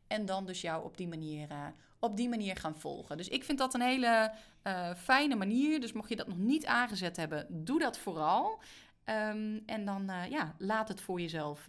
En 0.08 0.26
dan 0.26 0.46
dus 0.46 0.62
jou 0.62 0.84
op 0.84 0.98
die 0.98 1.08
manier, 1.08 1.52
uh, 1.52 1.68
op 2.00 2.18
die 2.18 2.30
manier 2.30 2.56
gaan 2.56 2.80
volgen. 2.80 3.18
Dus 3.18 3.28
ik 3.28 3.44
vind 3.44 3.58
dat 3.58 3.74
een 3.74 3.82
hele 3.82 4.32
uh, 4.64 4.94
fijne 4.96 5.36
manier. 5.36 5.82
Dus 5.82 5.94
mocht 5.94 6.10
je 6.10 6.16
dat 6.16 6.28
nog 6.28 6.38
niet 6.38 6.66
aangezet 6.66 7.18
hebben, 7.18 7.46
doe 7.50 7.80
dat 7.80 7.98
vooral. 7.98 8.62
Um, 9.06 9.64
en 9.66 9.86
dan 9.86 10.10
uh, 10.10 10.30
ja, 10.30 10.56
laat 10.58 10.88
het 10.88 11.02
voor 11.02 11.22
jezelf, 11.22 11.66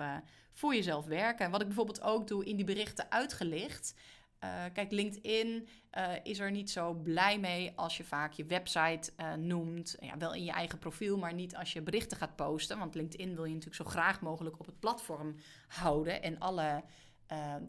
voor 0.53 0.75
jezelf 0.75 1.07
werken. 1.07 1.45
En 1.45 1.51
wat 1.51 1.61
ik 1.61 1.67
bijvoorbeeld 1.67 2.03
ook 2.03 2.29
doe 2.29 2.45
in 2.45 2.57
die 2.57 2.65
berichten 2.65 3.11
uitgelicht. 3.11 3.95
kijk, 4.73 4.93
LinkedIn 4.93 5.69
is 6.23 6.39
er 6.39 6.51
niet 6.51 6.71
zo 6.71 6.95
blij 6.95 7.39
mee 7.39 7.73
als 7.77 7.97
je 7.97 8.05
vaak 8.05 8.33
je 8.33 8.45
website 8.45 9.13
noemt. 9.37 9.97
Ja, 10.01 10.17
wel 10.17 10.35
in 10.35 10.45
je 10.45 10.53
eigen 10.53 10.79
profiel, 10.79 11.19
maar 11.19 11.35
niet 11.35 11.57
als 11.57 11.73
je 11.73 11.83
berichten 11.83 12.17
gaat 12.17 12.37
posten. 12.37 12.79
Want 12.79 12.95
LinkedIn 12.95 13.35
wil 13.35 13.45
je 13.45 13.55
natuurlijk 13.55 13.83
zo 13.83 13.91
graag 13.91 14.21
mogelijk 14.21 14.61
op 14.61 14.67
het 14.67 14.81
platform 14.81 15.37
houden. 15.69 16.23
En 16.23 16.39
alle 16.39 16.83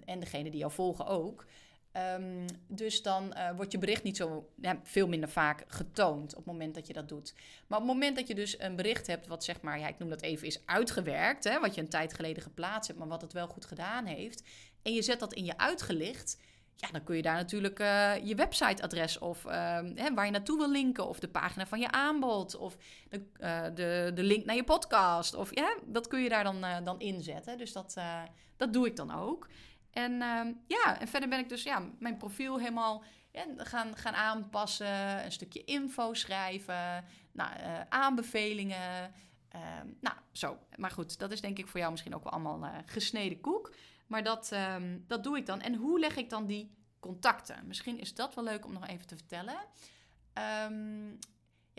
en 0.06 0.20
degene 0.20 0.50
die 0.50 0.60
jou 0.60 0.72
volgen 0.72 1.06
ook. 1.06 1.46
Um, 1.94 2.46
dus 2.68 3.02
dan 3.02 3.34
uh, 3.38 3.52
wordt 3.56 3.72
je 3.72 3.78
bericht 3.78 4.04
niet 4.04 4.18
zo 4.18 4.50
ja, 4.56 4.80
veel 4.84 5.08
minder 5.08 5.30
vaak 5.30 5.64
getoond 5.68 6.32
op 6.32 6.38
het 6.38 6.46
moment 6.46 6.76
dat 6.76 6.88
je 6.88 6.94
dat 6.94 7.10
doet. 7.10 7.34
Maar 7.68 7.80
op 7.80 7.86
het 7.86 7.94
moment 7.94 8.16
dat 8.16 8.28
je 8.28 8.36
dus 8.36 8.60
een 8.60 8.76
bericht 8.76 9.08
hebt 9.08 9.28
wat 9.28 9.44
zeg 9.44 9.62
maar, 9.62 9.80
ja, 9.80 9.88
ik 9.88 10.00
noem 10.00 10.10
dat 10.10 10.22
even, 10.22 10.48
is 10.48 10.66
uitgewerkt, 10.66 11.44
hè, 11.44 11.60
wat 11.60 11.76
je 11.76 11.82
een 11.82 11.90
tijd 11.90 12.14
geleden 12.14 12.44
geplaatst 12.44 12.88
hebt, 12.88 13.00
maar 13.00 13.08
wat 13.08 13.22
het 13.22 13.34
wel 13.34 13.48
goed 13.48 13.66
gedaan 13.66 14.06
heeft, 14.06 14.44
en 14.82 14.94
je 14.94 15.02
zet 15.02 15.20
dat 15.20 15.34
in 15.34 15.46
je 15.46 15.58
uitgelicht, 15.58 16.38
ja, 16.76 16.92
dan 16.92 17.04
kun 17.04 17.16
je 17.16 17.22
daar 17.22 17.36
natuurlijk 17.36 17.80
uh, 17.80 18.12
je 18.24 18.36
websiteadres 18.36 19.18
of 19.18 19.46
uh, 19.46 19.52
hè, 19.96 20.14
waar 20.14 20.26
je 20.26 20.32
naartoe 20.32 20.58
wil 20.58 20.72
linken, 20.72 21.08
of 21.08 21.20
de 21.20 21.30
pagina 21.30 21.68
van 21.68 21.80
je 21.80 21.92
aanbod, 21.92 22.56
of 22.56 22.78
de, 23.10 23.26
uh, 23.40 23.64
de, 23.76 24.12
de 24.16 24.24
link 24.24 24.46
naar 24.46 24.56
je 24.56 24.64
podcast. 24.64 25.36
Of 25.36 25.56
ja, 25.56 25.78
dat 25.86 26.08
kun 26.08 26.22
je 26.22 26.30
daar 26.30 26.44
dan, 26.44 26.66
dan 26.84 27.00
inzetten. 27.00 27.58
Dus 27.58 27.74
dat, 27.74 27.96
dat 28.58 28.74
doe 28.74 28.88
ik 28.88 28.96
dan 28.96 29.12
ook. 29.12 29.48
En 29.92 30.22
ehm, 30.22 30.54
ja, 30.68 31.00
en 31.00 31.08
verder 31.08 31.30
ben 31.30 31.40
ik 31.40 31.50
dus 31.50 31.64
ja, 31.64 31.84
mijn 32.00 32.18
profiel 32.18 32.60
helemaal 32.60 33.04
gaan, 33.58 33.96
gaan 33.96 34.14
aanpassen, 34.14 35.26
een 35.26 35.32
stukje 35.32 35.64
info 35.64 36.14
schrijven, 36.14 37.06
nou, 37.32 37.52
aanbevelingen. 37.90 39.14
Ehm, 39.50 39.88
nou, 40.02 40.16
zo. 40.32 40.58
Maar 40.76 40.92
goed, 40.92 41.20
dat 41.20 41.32
is 41.32 41.42
denk 41.42 41.58
ik 41.58 41.68
voor 41.68 41.80
jou 41.80 41.92
misschien 41.92 42.16
ook 42.16 42.24
wel 42.24 42.34
allemaal 42.34 42.72
gesneden 42.86 43.42
koek. 43.42 43.74
Maar 44.08 44.24
dat, 44.24 44.52
um, 44.54 45.04
dat 45.08 45.24
doe 45.24 45.38
ik 45.38 45.46
dan. 45.46 45.62
En 45.62 45.76
hoe 45.76 46.00
leg 46.00 46.16
ik 46.16 46.30
dan 46.30 46.46
die 46.46 46.72
contacten? 47.00 47.68
Misschien 47.68 48.00
is 48.00 48.16
dat 48.16 48.36
wel 48.36 48.44
leuk 48.44 48.66
om 48.66 48.74
nog 48.74 48.88
even 48.88 49.08
te 49.08 49.16
vertellen. 49.16 49.58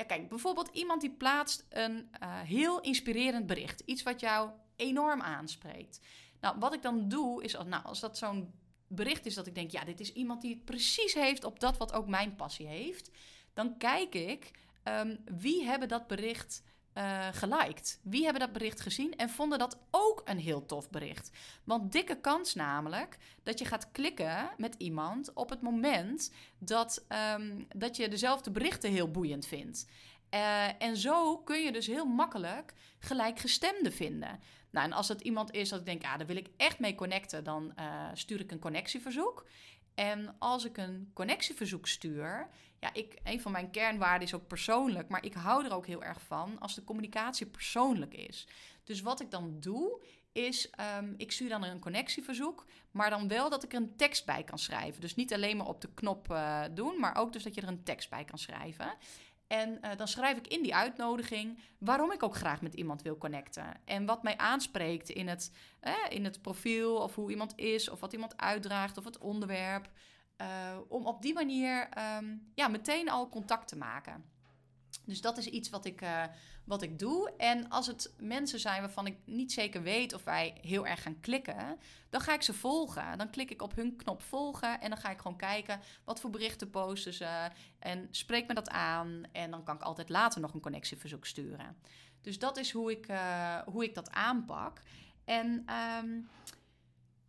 Ja, 0.00 0.06
kijk, 0.06 0.28
bijvoorbeeld 0.28 0.68
iemand 0.72 1.00
die 1.00 1.10
plaatst 1.10 1.66
een 1.68 2.10
uh, 2.22 2.40
heel 2.40 2.80
inspirerend 2.80 3.46
bericht. 3.46 3.80
Iets 3.80 4.02
wat 4.02 4.20
jou 4.20 4.50
enorm 4.76 5.20
aanspreekt. 5.20 6.00
Nou, 6.40 6.58
wat 6.58 6.74
ik 6.74 6.82
dan 6.82 7.08
doe 7.08 7.42
is, 7.42 7.52
nou, 7.52 7.84
als 7.84 8.00
dat 8.00 8.18
zo'n 8.18 8.52
bericht 8.86 9.26
is 9.26 9.34
dat 9.34 9.46
ik 9.46 9.54
denk, 9.54 9.70
ja, 9.70 9.84
dit 9.84 10.00
is 10.00 10.12
iemand 10.12 10.40
die 10.40 10.54
het 10.54 10.64
precies 10.64 11.14
heeft 11.14 11.44
op 11.44 11.60
dat 11.60 11.76
wat 11.76 11.92
ook 11.92 12.06
mijn 12.06 12.36
passie 12.36 12.66
heeft. 12.66 13.10
Dan 13.54 13.76
kijk 13.78 14.14
ik, 14.14 14.50
um, 14.84 15.18
wie 15.24 15.64
hebben 15.64 15.88
dat 15.88 16.06
bericht 16.06 16.62
uh, 16.94 17.28
geliked? 17.32 18.00
Wie 18.02 18.22
hebben 18.22 18.40
dat 18.40 18.52
bericht 18.52 18.80
gezien 18.80 19.16
en 19.16 19.30
vonden 19.30 19.58
dat 19.58 19.78
ook 19.90 20.22
een 20.24 20.38
heel 20.38 20.66
tof 20.66 20.90
bericht? 20.90 21.30
Want 21.64 21.92
dikke 21.92 22.20
kans 22.20 22.54
namelijk 22.54 23.18
dat 23.42 23.58
je 23.58 23.64
gaat 23.64 23.90
klikken 23.92 24.50
met 24.56 24.74
iemand 24.78 25.32
op 25.32 25.50
het 25.50 25.60
moment 25.60 26.32
dat, 26.58 27.04
um, 27.36 27.66
dat 27.76 27.96
je 27.96 28.08
dezelfde 28.08 28.50
berichten 28.50 28.90
heel 28.90 29.10
boeiend 29.10 29.46
vindt. 29.46 29.86
Uh, 30.34 30.82
en 30.82 30.96
zo 30.96 31.38
kun 31.38 31.62
je 31.62 31.72
dus 31.72 31.86
heel 31.86 32.06
makkelijk 32.06 32.72
gelijkgestemden 32.98 33.92
vinden. 33.92 34.40
Nou, 34.70 34.86
en 34.86 34.92
als 34.92 35.08
het 35.08 35.20
iemand 35.20 35.52
is 35.52 35.68
dat 35.68 35.78
ik 35.78 35.86
denk, 35.86 36.02
ja, 36.02 36.16
daar 36.16 36.26
wil 36.26 36.36
ik 36.36 36.48
echt 36.56 36.78
mee 36.78 36.94
connecten, 36.94 37.44
dan 37.44 37.72
uh, 37.78 38.08
stuur 38.14 38.40
ik 38.40 38.50
een 38.50 38.58
connectieverzoek. 38.58 39.46
En 39.94 40.34
als 40.38 40.64
ik 40.64 40.76
een 40.76 41.10
connectieverzoek 41.14 41.86
stuur, 41.88 42.48
ja, 42.80 42.94
ik, 42.94 43.18
een 43.24 43.40
van 43.40 43.52
mijn 43.52 43.70
kernwaarden 43.70 44.26
is 44.26 44.34
ook 44.34 44.46
persoonlijk, 44.46 45.08
maar 45.08 45.24
ik 45.24 45.34
hou 45.34 45.64
er 45.64 45.74
ook 45.74 45.86
heel 45.86 46.02
erg 46.02 46.20
van 46.20 46.58
als 46.58 46.74
de 46.74 46.84
communicatie 46.84 47.46
persoonlijk 47.46 48.14
is. 48.14 48.46
Dus 48.84 49.00
wat 49.00 49.20
ik 49.20 49.30
dan 49.30 49.60
doe, 49.60 50.04
is 50.32 50.70
um, 50.98 51.14
ik 51.16 51.32
stuur 51.32 51.48
dan 51.48 51.62
een 51.62 51.80
connectieverzoek, 51.80 52.66
maar 52.90 53.10
dan 53.10 53.28
wel 53.28 53.50
dat 53.50 53.62
ik 53.62 53.72
er 53.72 53.80
een 53.80 53.96
tekst 53.96 54.26
bij 54.26 54.44
kan 54.44 54.58
schrijven. 54.58 55.00
Dus 55.00 55.14
niet 55.14 55.34
alleen 55.34 55.56
maar 55.56 55.68
op 55.68 55.80
de 55.80 55.94
knop 55.94 56.30
uh, 56.30 56.64
doen, 56.70 57.00
maar 57.00 57.16
ook 57.16 57.32
dus 57.32 57.42
dat 57.42 57.54
je 57.54 57.60
er 57.60 57.68
een 57.68 57.82
tekst 57.82 58.10
bij 58.10 58.24
kan 58.24 58.38
schrijven. 58.38 58.94
En 59.50 59.78
uh, 59.84 59.90
dan 59.96 60.08
schrijf 60.08 60.36
ik 60.36 60.46
in 60.46 60.62
die 60.62 60.74
uitnodiging 60.74 61.58
waarom 61.78 62.12
ik 62.12 62.22
ook 62.22 62.36
graag 62.36 62.62
met 62.62 62.74
iemand 62.74 63.02
wil 63.02 63.18
connecten. 63.18 63.64
En 63.84 64.06
wat 64.06 64.22
mij 64.22 64.36
aanspreekt 64.36 65.08
in 65.08 65.28
het, 65.28 65.52
eh, 65.80 65.94
in 66.08 66.24
het 66.24 66.42
profiel, 66.42 66.96
of 66.96 67.14
hoe 67.14 67.30
iemand 67.30 67.52
is, 67.56 67.88
of 67.88 68.00
wat 68.00 68.12
iemand 68.12 68.36
uitdraagt, 68.36 68.98
of 68.98 69.04
het 69.04 69.18
onderwerp. 69.18 69.90
Uh, 70.40 70.46
om 70.88 71.06
op 71.06 71.22
die 71.22 71.34
manier 71.34 71.88
um, 72.16 72.52
ja, 72.54 72.68
meteen 72.68 73.10
al 73.10 73.28
contact 73.28 73.68
te 73.68 73.76
maken. 73.76 74.24
Dus 75.10 75.20
dat 75.20 75.38
is 75.38 75.46
iets 75.46 75.70
wat 75.70 75.84
ik, 75.84 76.02
uh, 76.02 76.24
wat 76.64 76.82
ik 76.82 76.98
doe. 76.98 77.32
En 77.36 77.68
als 77.68 77.86
het 77.86 78.14
mensen 78.18 78.60
zijn 78.60 78.80
waarvan 78.80 79.06
ik 79.06 79.16
niet 79.24 79.52
zeker 79.52 79.82
weet 79.82 80.14
of 80.14 80.24
wij 80.24 80.58
heel 80.60 80.86
erg 80.86 81.02
gaan 81.02 81.20
klikken, 81.20 81.78
dan 82.10 82.20
ga 82.20 82.34
ik 82.34 82.42
ze 82.42 82.52
volgen. 82.52 83.18
Dan 83.18 83.30
klik 83.30 83.50
ik 83.50 83.62
op 83.62 83.74
hun 83.74 83.96
knop 83.96 84.22
volgen 84.22 84.80
en 84.80 84.90
dan 84.90 84.98
ga 84.98 85.10
ik 85.10 85.20
gewoon 85.20 85.36
kijken 85.36 85.80
wat 86.04 86.20
voor 86.20 86.30
berichten 86.30 86.70
posten 86.70 87.14
ze. 87.14 87.50
En 87.78 88.08
spreek 88.10 88.46
me 88.46 88.54
dat 88.54 88.70
aan. 88.70 89.22
En 89.32 89.50
dan 89.50 89.64
kan 89.64 89.74
ik 89.74 89.82
altijd 89.82 90.08
later 90.08 90.40
nog 90.40 90.54
een 90.54 90.60
connectieverzoek 90.60 91.26
sturen. 91.26 91.76
Dus 92.20 92.38
dat 92.38 92.56
is 92.56 92.70
hoe 92.70 92.90
ik, 92.90 93.08
uh, 93.08 93.58
hoe 93.58 93.84
ik 93.84 93.94
dat 93.94 94.10
aanpak. 94.10 94.82
En 95.24 95.66
um, 96.02 96.28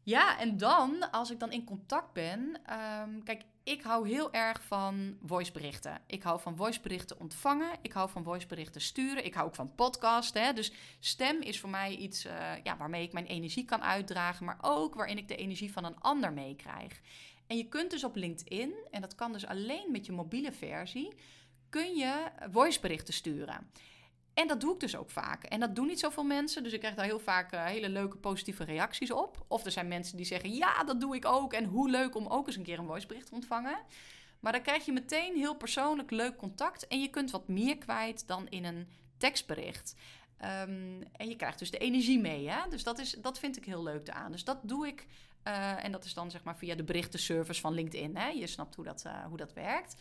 ja, 0.03 0.39
en 0.39 0.57
dan, 0.57 1.11
als 1.11 1.31
ik 1.31 1.39
dan 1.39 1.51
in 1.51 1.63
contact 1.63 2.13
ben, 2.13 2.39
um, 2.39 3.23
kijk, 3.23 3.43
ik 3.63 3.81
hou 3.81 4.07
heel 4.07 4.33
erg 4.33 4.63
van 4.63 5.17
voiceberichten. 5.25 6.01
Ik 6.07 6.23
hou 6.23 6.39
van 6.39 6.55
voiceberichten 6.55 7.19
ontvangen. 7.19 7.71
Ik 7.81 7.91
hou 7.91 8.09
van 8.09 8.23
voiceberichten 8.23 8.81
sturen. 8.81 9.25
Ik 9.25 9.33
hou 9.33 9.47
ook 9.47 9.55
van 9.55 9.75
podcasten. 9.75 10.43
Hè? 10.43 10.53
Dus 10.53 10.71
stem 10.99 11.41
is 11.41 11.59
voor 11.59 11.69
mij 11.69 11.95
iets 11.95 12.25
uh, 12.25 12.31
ja, 12.63 12.77
waarmee 12.77 13.03
ik 13.03 13.13
mijn 13.13 13.25
energie 13.25 13.65
kan 13.65 13.83
uitdragen, 13.83 14.45
maar 14.45 14.57
ook 14.61 14.95
waarin 14.95 15.17
ik 15.17 15.27
de 15.27 15.35
energie 15.35 15.71
van 15.71 15.85
een 15.85 15.99
ander 15.99 16.33
meekrijg. 16.33 17.01
En 17.47 17.57
je 17.57 17.67
kunt 17.67 17.91
dus 17.91 18.03
op 18.03 18.15
LinkedIn, 18.15 18.73
en 18.91 19.01
dat 19.01 19.15
kan 19.15 19.31
dus 19.31 19.45
alleen 19.45 19.91
met 19.91 20.05
je 20.05 20.11
mobiele 20.11 20.51
versie, 20.51 21.13
kun 21.69 21.95
je 21.95 22.31
voiceberichten 22.51 23.13
sturen. 23.13 23.71
En 24.33 24.47
dat 24.47 24.61
doe 24.61 24.73
ik 24.73 24.79
dus 24.79 24.95
ook 24.95 25.09
vaak. 25.09 25.43
En 25.43 25.59
dat 25.59 25.75
doen 25.75 25.87
niet 25.87 25.99
zoveel 25.99 26.23
mensen. 26.23 26.63
Dus 26.63 26.73
ik 26.73 26.79
krijg 26.79 26.95
daar 26.95 27.05
heel 27.05 27.19
vaak 27.19 27.53
uh, 27.53 27.65
hele 27.65 27.89
leuke 27.89 28.17
positieve 28.17 28.63
reacties 28.63 29.11
op. 29.11 29.45
Of 29.47 29.65
er 29.65 29.71
zijn 29.71 29.87
mensen 29.87 30.17
die 30.17 30.25
zeggen: 30.25 30.53
Ja, 30.53 30.83
dat 30.83 30.99
doe 31.01 31.15
ik 31.15 31.25
ook. 31.25 31.53
En 31.53 31.65
hoe 31.65 31.89
leuk 31.89 32.15
om 32.15 32.27
ook 32.27 32.47
eens 32.47 32.55
een 32.55 32.63
keer 32.63 32.79
een 32.79 32.85
voicebericht 32.85 33.27
te 33.27 33.35
ontvangen. 33.35 33.77
Maar 34.39 34.51
dan 34.51 34.61
krijg 34.61 34.85
je 34.85 34.91
meteen 34.91 35.35
heel 35.35 35.55
persoonlijk 35.55 36.11
leuk 36.11 36.37
contact. 36.37 36.87
En 36.87 37.01
je 37.01 37.07
kunt 37.07 37.31
wat 37.31 37.47
meer 37.47 37.77
kwijt 37.77 38.27
dan 38.27 38.47
in 38.49 38.65
een 38.65 38.87
tekstbericht. 39.17 39.95
Um, 40.41 41.03
en 41.11 41.27
je 41.27 41.35
krijgt 41.35 41.59
dus 41.59 41.71
de 41.71 41.77
energie 41.77 42.19
mee. 42.19 42.49
Hè? 42.49 42.69
Dus 42.69 42.83
dat, 42.83 42.99
is, 42.99 43.11
dat 43.11 43.39
vind 43.39 43.57
ik 43.57 43.65
heel 43.65 43.83
leuk 43.83 44.09
aan. 44.09 44.31
Dus 44.31 44.43
dat 44.43 44.59
doe 44.63 44.87
ik. 44.87 45.07
Uh, 45.47 45.83
en 45.83 45.91
dat 45.91 46.05
is 46.05 46.13
dan 46.13 46.31
zeg 46.31 46.43
maar 46.43 46.57
via 46.57 46.75
de 46.75 46.83
berichtenservice 46.83 47.61
van 47.61 47.73
LinkedIn. 47.73 48.17
Hè? 48.17 48.27
Je 48.27 48.47
snapt 48.47 48.75
hoe 48.75 48.85
dat, 48.85 49.03
uh, 49.07 49.25
hoe 49.25 49.37
dat 49.37 49.53
werkt. 49.53 49.95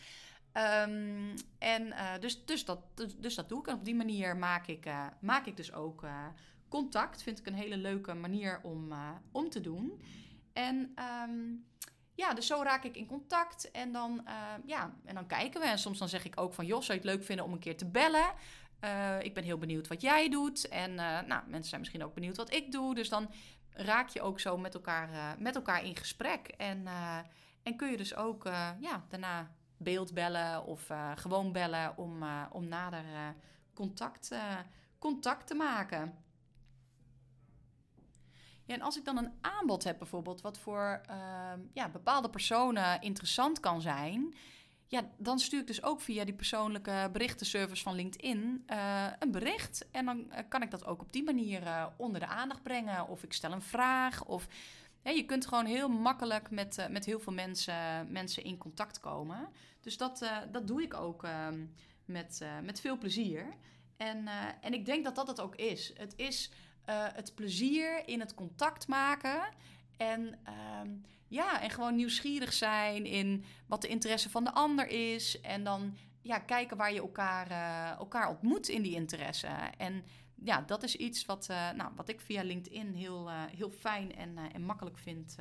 Um, 0.57 1.33
en 1.57 1.87
uh, 1.87 2.19
dus, 2.19 2.45
dus, 2.45 2.65
dat, 2.65 2.79
dus, 2.93 3.15
dus, 3.17 3.35
dat 3.35 3.49
doe 3.49 3.59
ik. 3.59 3.67
En 3.67 3.75
op 3.75 3.85
die 3.85 3.95
manier 3.95 4.37
maak 4.37 4.67
ik, 4.67 4.85
uh, 4.85 5.05
maak 5.19 5.45
ik 5.45 5.57
dus 5.57 5.73
ook 5.73 6.03
uh, 6.03 6.25
contact. 6.69 7.23
Vind 7.23 7.39
ik 7.39 7.45
een 7.45 7.53
hele 7.53 7.77
leuke 7.77 8.13
manier 8.13 8.59
om, 8.63 8.93
om 9.31 9.49
te 9.49 9.61
doen. 9.61 10.01
En 10.53 10.95
um, 11.29 11.65
ja, 12.15 12.33
dus 12.33 12.47
zo 12.47 12.61
raak 12.63 12.83
ik 12.83 12.95
in 12.95 13.05
contact. 13.05 13.71
En 13.71 13.91
dan, 13.91 14.25
ja, 14.65 14.93
en 15.05 15.15
dan 15.15 15.27
kijken 15.27 15.61
we. 15.61 15.67
En 15.67 15.79
soms 15.79 15.99
dan 15.99 16.09
zeg 16.09 16.25
ik 16.25 16.39
ook 16.39 16.53
van... 16.53 16.65
Jos, 16.65 16.85
zou 16.85 16.99
je 16.99 17.07
het 17.07 17.15
leuk 17.15 17.25
vinden 17.25 17.45
om 17.45 17.53
een 17.53 17.59
keer 17.59 17.77
te 17.77 17.85
bellen? 17.85 18.33
ik 19.21 19.33
ben 19.33 19.43
heel 19.43 19.57
benieuwd 19.57 19.87
wat 19.87 20.01
jij 20.01 20.29
doet. 20.29 20.67
En 20.67 20.95
nou, 20.95 21.41
mensen 21.47 21.69
zijn 21.69 21.79
misschien 21.79 22.03
ook 22.03 22.13
benieuwd 22.13 22.37
wat 22.37 22.53
ik 22.53 22.71
doe. 22.71 22.95
Dus 22.95 23.09
dan 23.09 23.31
raak 23.69 24.09
je 24.09 24.21
ook 24.21 24.39
zo 24.39 24.57
met 24.57 24.73
elkaar, 24.73 25.37
met 25.39 25.55
elkaar 25.55 25.85
in 25.85 25.95
gesprek. 25.95 26.47
En, 26.47 26.87
en 27.63 27.75
kun 27.75 27.91
je 27.91 27.97
dus 27.97 28.15
ook 28.15 28.43
ja, 28.79 29.05
daarna 29.09 29.51
beeldbellen 29.83 30.65
of 30.65 30.89
uh, 30.89 31.11
gewoon 31.15 31.51
bellen 31.51 31.97
om, 31.97 32.23
uh, 32.23 32.43
om 32.51 32.67
nader 32.67 33.03
uh, 33.03 33.27
contact, 33.73 34.35
contact 34.99 35.47
te 35.47 35.55
maken. 35.55 36.13
Ja, 38.65 38.73
en 38.73 38.81
als 38.81 38.97
ik 38.97 39.05
dan 39.05 39.17
een 39.17 39.31
aanbod 39.41 39.83
heb 39.83 39.97
bijvoorbeeld, 39.97 40.41
wat 40.41 40.59
voor 40.59 41.01
ehm, 41.05 41.59
ja, 41.73 41.89
bepaalde 41.89 42.29
personen 42.29 43.01
interessant 43.01 43.59
kan 43.59 43.81
zijn, 43.81 44.35
ja, 44.87 45.09
dan 45.17 45.39
stuur 45.39 45.59
ik 45.59 45.67
dus 45.67 45.83
ook 45.83 46.01
via 46.01 46.25
die 46.25 46.33
persoonlijke 46.33 47.09
berichtenservice 47.11 47.83
van 47.83 47.95
LinkedIn 47.95 48.63
een 49.19 49.31
bericht. 49.31 49.87
En 49.91 50.05
dan 50.05 50.31
kan 50.49 50.61
ik 50.61 50.71
dat 50.71 50.85
ook 50.85 51.01
op 51.01 51.13
die 51.13 51.23
manier 51.23 51.91
onder 51.97 52.19
de 52.19 52.27
aandacht 52.27 52.63
brengen. 52.63 53.07
Of 53.07 53.23
ik 53.23 53.33
stel 53.33 53.51
een 53.51 53.61
vraag. 53.61 54.25
Of 54.25 54.47
je 55.03 55.25
kunt 55.25 55.47
gewoon 55.47 55.65
heel 55.65 55.89
makkelijk 55.89 56.51
met, 56.51 56.77
uh, 56.77 56.87
met 56.87 57.05
heel 57.05 57.19
veel 57.19 57.33
mensen, 57.33 58.11
mensen 58.11 58.43
in 58.43 58.57
contact 58.57 58.99
komen. 58.99 59.49
Dus 59.81 59.97
dat, 59.97 60.21
uh, 60.21 60.37
dat 60.51 60.67
doe 60.67 60.81
ik 60.81 60.93
ook 60.93 61.23
uh, 61.23 61.47
met, 62.05 62.39
uh, 62.43 62.59
met 62.59 62.81
veel 62.81 62.97
plezier. 62.97 63.55
En, 63.97 64.27
en 64.61 64.73
ik 64.73 64.85
denk 64.85 65.03
dat 65.03 65.15
dat 65.15 65.27
het 65.27 65.39
ook 65.39 65.55
is. 65.55 65.93
Het 65.97 66.13
is 66.15 66.51
het 67.13 67.35
plezier 67.35 68.07
in 68.07 68.19
het 68.19 68.33
contact 68.33 68.87
maken. 68.87 69.41
En, 69.97 70.39
ehm, 70.43 70.89
ja, 71.27 71.61
en 71.61 71.69
gewoon 71.69 71.95
nieuwsgierig 71.95 72.53
zijn 72.53 73.05
in 73.05 73.43
wat 73.67 73.81
de 73.81 73.87
interesse 73.87 74.29
van 74.29 74.43
de 74.43 74.53
ander 74.53 74.87
is. 74.87 75.41
En 75.41 75.63
dan 75.63 75.97
ja, 76.21 76.39
kijken 76.39 76.77
waar 76.77 76.93
je 76.93 76.99
elkaar, 76.99 77.51
elkaar 77.97 78.29
ontmoet 78.29 78.67
in 78.67 78.81
die 78.81 78.95
interesse. 78.95 79.47
En 79.77 80.03
ja, 80.43 80.61
dat 80.61 80.83
is 80.83 80.95
iets 80.95 81.25
wat, 81.25 81.47
uh, 81.51 81.71
nou, 81.71 81.91
wat 81.95 82.09
ik 82.09 82.21
via 82.21 82.43
LinkedIn 82.43 82.93
heel, 82.93 83.29
uh, 83.29 83.43
heel 83.55 83.69
fijn 83.69 84.15
en, 84.15 84.37
en 84.53 84.61
makkelijk 84.61 84.97
vind 84.97 85.35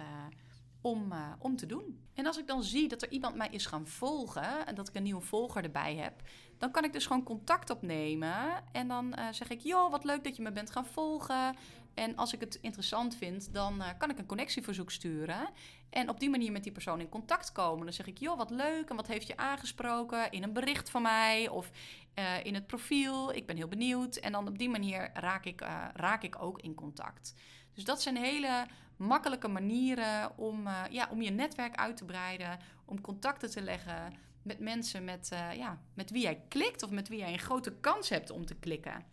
om, 0.81 1.13
om 1.39 1.57
te 1.57 1.67
doen. 1.67 2.05
En 2.15 2.27
als 2.27 2.39
ik 2.39 2.47
dan 2.47 2.63
zie 2.63 2.89
dat 2.89 3.03
er 3.03 3.11
iemand 3.11 3.35
mij 3.35 3.49
is 3.51 3.67
gaan 3.67 3.87
volgen 3.87 4.67
en 4.67 4.75
dat 4.75 4.89
ik 4.89 4.95
een 4.95 5.03
nieuwe 5.03 5.21
volger 5.21 5.65
erbij 5.65 5.97
heb, 5.97 6.23
dan 6.59 6.71
kan 6.71 6.85
ik 6.85 6.93
dus 6.93 7.07
gewoon 7.07 7.23
contact 7.23 7.71
opnemen. 7.71 8.35
En 8.73 8.89
dan 8.89 9.15
zeg 9.31 9.49
ik: 9.49 9.61
Joh, 9.61 9.91
wat 9.91 10.05
leuk 10.05 10.25
dat 10.25 10.37
je 10.37 10.43
me 10.43 10.53
bent 10.53 10.71
gaan 10.71 10.87
volgen. 10.87 11.57
En 12.01 12.17
als 12.17 12.33
ik 12.33 12.41
het 12.41 12.59
interessant 12.61 13.17
vind, 13.17 13.55
dan 13.55 13.83
kan 13.99 14.11
ik 14.11 14.19
een 14.19 14.27
connectieverzoek 14.27 14.91
sturen. 14.91 15.49
En 15.91 16.09
op 16.09 16.21
die 16.21 16.31
manier 16.31 16.53
met 16.53 16.63
die 16.63 16.73
persoon 16.73 17.01
in 17.01 17.09
contact 17.09 17.53
komen. 17.53 17.85
Dan 17.85 17.95
zeg 17.95 18.07
ik, 18.07 18.19
joh, 18.19 18.37
wat 18.37 18.51
leuk. 18.51 18.91
En 18.91 18.97
wat 18.97 19.07
heeft 19.07 19.27
je 19.27 19.37
aangesproken 19.37 20.31
in 20.31 20.43
een 20.43 20.53
bericht 20.53 20.91
van 20.91 21.03
mij 21.03 21.49
of 21.49 21.71
uh, 22.19 22.45
in 22.45 22.55
het 22.55 22.67
profiel? 22.67 23.35
Ik 23.35 23.47
ben 23.47 23.57
heel 23.57 23.69
benieuwd. 23.69 24.17
En 24.17 24.33
dan 24.33 24.49
op 24.49 24.59
die 24.59 24.69
manier 24.69 25.11
raak 25.15 25.45
ik, 25.45 25.63
uh, 25.63 25.85
raak 25.95 26.23
ik 26.23 26.43
ook 26.43 26.61
in 26.61 26.75
contact. 26.75 27.35
Dus 27.75 27.85
dat 27.85 28.03
zijn 28.03 28.17
hele 28.17 28.67
makkelijke 28.97 29.49
manieren 29.49 30.39
om, 30.39 30.69
ja, 30.91 31.09
om 31.11 31.23
je 31.23 31.31
netwerk 31.31 31.75
uit 31.75 31.97
te 31.97 32.05
breiden. 32.05 32.59
Om 32.85 33.01
contacten 33.01 33.51
te 33.51 33.63
leggen 33.63 34.15
met 34.43 34.59
mensen 34.59 35.05
met, 35.05 35.29
ja, 35.57 35.81
met 35.95 36.11
wie 36.11 36.23
jij 36.23 36.45
klikt. 36.49 36.83
Of 36.83 36.91
met 36.91 37.09
wie 37.09 37.19
jij 37.19 37.33
een 37.33 37.39
grote 37.39 37.73
kans 37.81 38.09
hebt 38.09 38.31
om 38.31 38.47
te 38.47 38.55
klikken. 38.55 39.05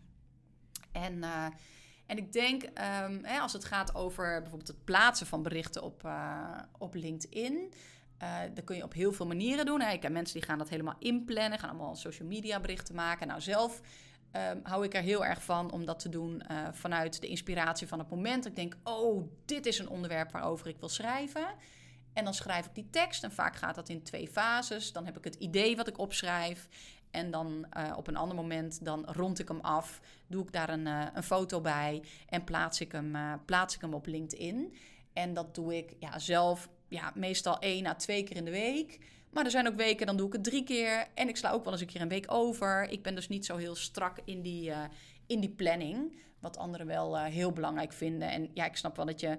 En... 0.92 1.24
En 2.08 2.18
ik 2.18 2.32
denk, 2.34 2.64
um, 2.64 3.20
hè, 3.24 3.40
als 3.40 3.54
het 3.54 3.66
gaat 3.66 3.96
over 3.96 4.40
bijvoorbeeld 4.42 4.68
het 4.68 4.84
plaatsen 4.84 5.28
van 5.28 5.44
berichten 5.44 5.84
op, 5.84 6.04
uh, 6.06 6.60
op 6.78 6.94
LinkedIn. 6.94 7.74
Uh, 8.24 8.40
dat 8.54 8.64
kun 8.64 8.76
je 8.76 8.84
op 8.84 8.94
heel 8.94 9.12
veel 9.12 9.28
manieren 9.28 9.66
doen. 9.66 9.82
Hè. 9.82 9.92
Ik 9.92 10.02
heb 10.02 10.12
mensen 10.12 10.40
die 10.40 10.48
gaan 10.48 10.58
dat 10.58 10.70
helemaal 10.70 10.96
inplannen, 11.00 11.60
gaan 11.60 11.70
allemaal 11.70 11.96
social 11.96 12.28
media 12.28 12.60
berichten 12.60 12.96
maken. 12.96 13.28
Nou, 13.28 13.42
zelf 13.42 13.82
um, 14.32 14.60
hou 14.64 14.86
ik 14.86 14.94
er 14.94 15.02
heel 15.02 15.26
erg 15.26 15.44
van 15.44 15.72
om 15.72 15.86
dat 15.86 16.00
te 16.00 16.10
doen 16.10 16.44
uh, 16.52 16.68
vanuit 16.72 17.22
de 17.22 17.28
inspiratie 17.28 17.88
van 17.88 18.00
het 18.00 18.10
moment. 18.10 18.46
Ik 18.46 18.56
denk, 18.56 18.78
oh, 18.84 19.30
dit 19.46 19.66
is 19.66 19.80
een 19.80 19.90
onderwerp 19.90 20.32
waarover 20.32 20.68
ik 20.68 20.80
wil 20.80 20.90
schrijven. 20.90 21.48
En 22.14 22.24
dan 22.24 22.34
schrijf 22.34 22.66
ik 22.66 22.76
die 22.76 22.90
tekst. 22.90 23.24
En 23.24 23.32
vaak 23.32 23.56
gaat 23.56 23.76
dat 23.76 23.90
in 23.90 24.04
twee 24.04 24.28
fases. 24.28 24.92
Dan 24.92 25.06
heb 25.06 25.18
ik 25.18 25.24
het 25.24 25.36
idee 25.36 25.76
wat 25.76 25.88
ik 25.88 25.98
opschrijf. 25.98 26.68
En 27.18 27.32
dan 27.32 27.66
uh, 27.78 27.94
op 27.98 28.08
een 28.08 28.16
ander 28.16 28.36
moment 28.36 28.86
dan 28.86 29.06
rond 29.06 29.40
ik 29.40 29.48
hem 29.48 29.60
af, 29.60 30.02
doe 30.28 30.44
ik 30.44 30.52
daar 30.52 30.70
een, 30.70 30.86
uh, 30.86 31.06
een 31.14 31.24
foto 31.24 31.62
bij 31.62 32.04
en 32.30 32.44
plaats 32.44 32.82
ik, 32.82 32.92
hem, 32.92 33.16
uh, 33.16 33.34
plaats 33.46 33.76
ik 33.76 33.82
hem 33.82 33.94
op 33.94 34.06
LinkedIn. 34.06 34.76
En 35.14 35.34
dat 35.34 35.56
doe 35.56 35.78
ik 35.78 35.96
ja, 36.00 36.20
zelf 36.20 36.70
ja, 36.88 37.12
meestal 37.16 37.60
één 37.60 37.86
à 37.86 37.96
twee 37.96 38.24
keer 38.24 38.36
in 38.36 38.46
de 38.46 38.52
week. 38.52 39.00
Maar 39.30 39.46
er 39.46 39.52
zijn 39.52 39.68
ook 39.68 39.76
weken, 39.76 40.06
dan 40.06 40.18
doe 40.18 40.28
ik 40.28 40.34
het 40.34 40.44
drie 40.44 40.64
keer. 40.64 41.08
En 41.14 41.28
ik 41.28 41.38
sla 41.38 41.52
ook 41.52 41.64
wel 41.64 41.74
eens 41.74 41.82
een 41.82 41.88
keer 41.88 42.02
een 42.02 42.08
week 42.08 42.32
over. 42.32 42.90
Ik 42.90 43.04
ben 43.04 43.16
dus 43.16 43.28
niet 43.28 43.46
zo 43.46 43.58
heel 43.58 43.76
strak 43.76 44.18
in 44.26 44.42
die, 44.42 44.72
in 45.28 45.40
die 45.40 45.50
planning. 45.50 46.20
Wat 46.40 46.58
anderen 46.58 46.88
wel 46.88 47.18
heel 47.18 47.52
belangrijk 47.52 47.94
vinden. 47.94 48.30
En 48.30 48.50
ja, 48.54 48.66
ik 48.66 48.76
snap 48.76 48.96
wel 48.96 49.06
dat 49.06 49.20
je 49.20 49.38